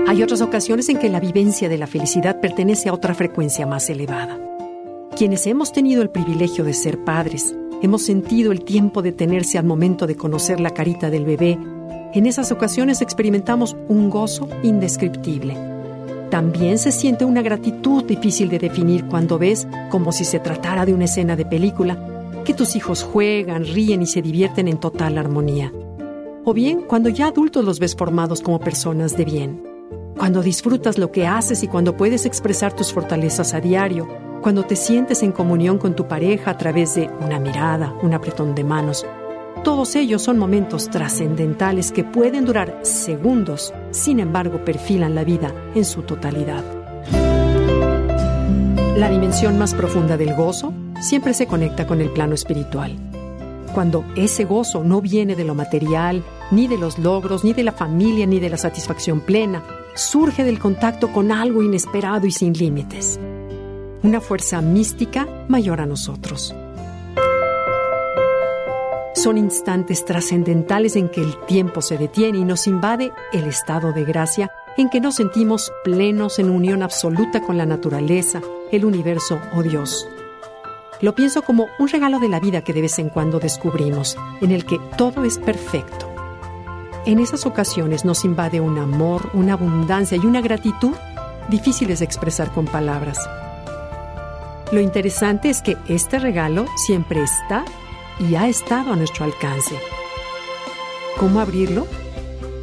[0.08, 3.90] Hay otras ocasiones en que la vivencia de la felicidad pertenece a otra frecuencia más
[3.90, 4.38] elevada.
[5.14, 9.66] Quienes hemos tenido el privilegio de ser padres, hemos sentido el tiempo de tenerse al
[9.66, 11.58] momento de conocer la carita del bebé.
[12.14, 15.54] En esas ocasiones experimentamos un gozo indescriptible.
[16.30, 20.94] También se siente una gratitud difícil de definir cuando ves, como si se tratara de
[20.94, 25.70] una escena de película, que tus hijos juegan, ríen y se divierten en total armonía.
[26.46, 29.67] O bien cuando ya adultos los ves formados como personas de bien.
[30.18, 34.08] Cuando disfrutas lo que haces y cuando puedes expresar tus fortalezas a diario,
[34.42, 38.56] cuando te sientes en comunión con tu pareja a través de una mirada, un apretón
[38.56, 39.06] de manos.
[39.62, 45.84] Todos ellos son momentos trascendentales que pueden durar segundos, sin embargo perfilan la vida en
[45.84, 46.64] su totalidad.
[48.96, 52.96] La dimensión más profunda del gozo siempre se conecta con el plano espiritual.
[53.72, 57.72] Cuando ese gozo no viene de lo material, ni de los logros, ni de la
[57.72, 59.62] familia, ni de la satisfacción plena,
[59.98, 63.18] surge del contacto con algo inesperado y sin límites
[64.02, 66.54] una fuerza mística mayor a nosotros.
[69.14, 74.04] Son instantes trascendentales en que el tiempo se detiene y nos invade el estado de
[74.04, 78.40] gracia en que nos sentimos plenos en unión absoluta con la naturaleza,
[78.70, 80.08] el universo o Dios.
[81.00, 84.52] Lo pienso como un regalo de la vida que de vez en cuando descubrimos, en
[84.52, 86.07] el que todo es perfecto.
[87.08, 90.92] En esas ocasiones nos invade un amor, una abundancia y una gratitud
[91.48, 93.18] difíciles de expresar con palabras
[94.72, 97.64] Lo interesante es que este regalo siempre está
[98.20, 99.74] y ha estado a nuestro alcance.
[101.18, 101.86] ¿Cómo abrirlo?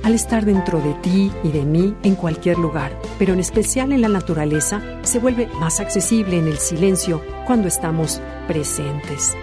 [0.04, 4.02] Al estar dentro de ti y de mí en cualquier lugar, pero en especial en
[4.02, 9.36] la naturaleza, se vuelve más accesible en el silencio cuando estamos presentes.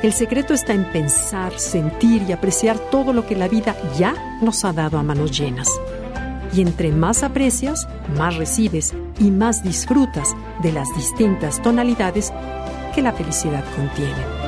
[0.00, 4.64] El secreto está en pensar, sentir y apreciar todo lo que la vida ya nos
[4.64, 5.68] ha dado a manos llenas.
[6.52, 12.32] Y entre más aprecias, más recibes y más disfrutas de las distintas tonalidades
[12.94, 14.47] que la felicidad contiene.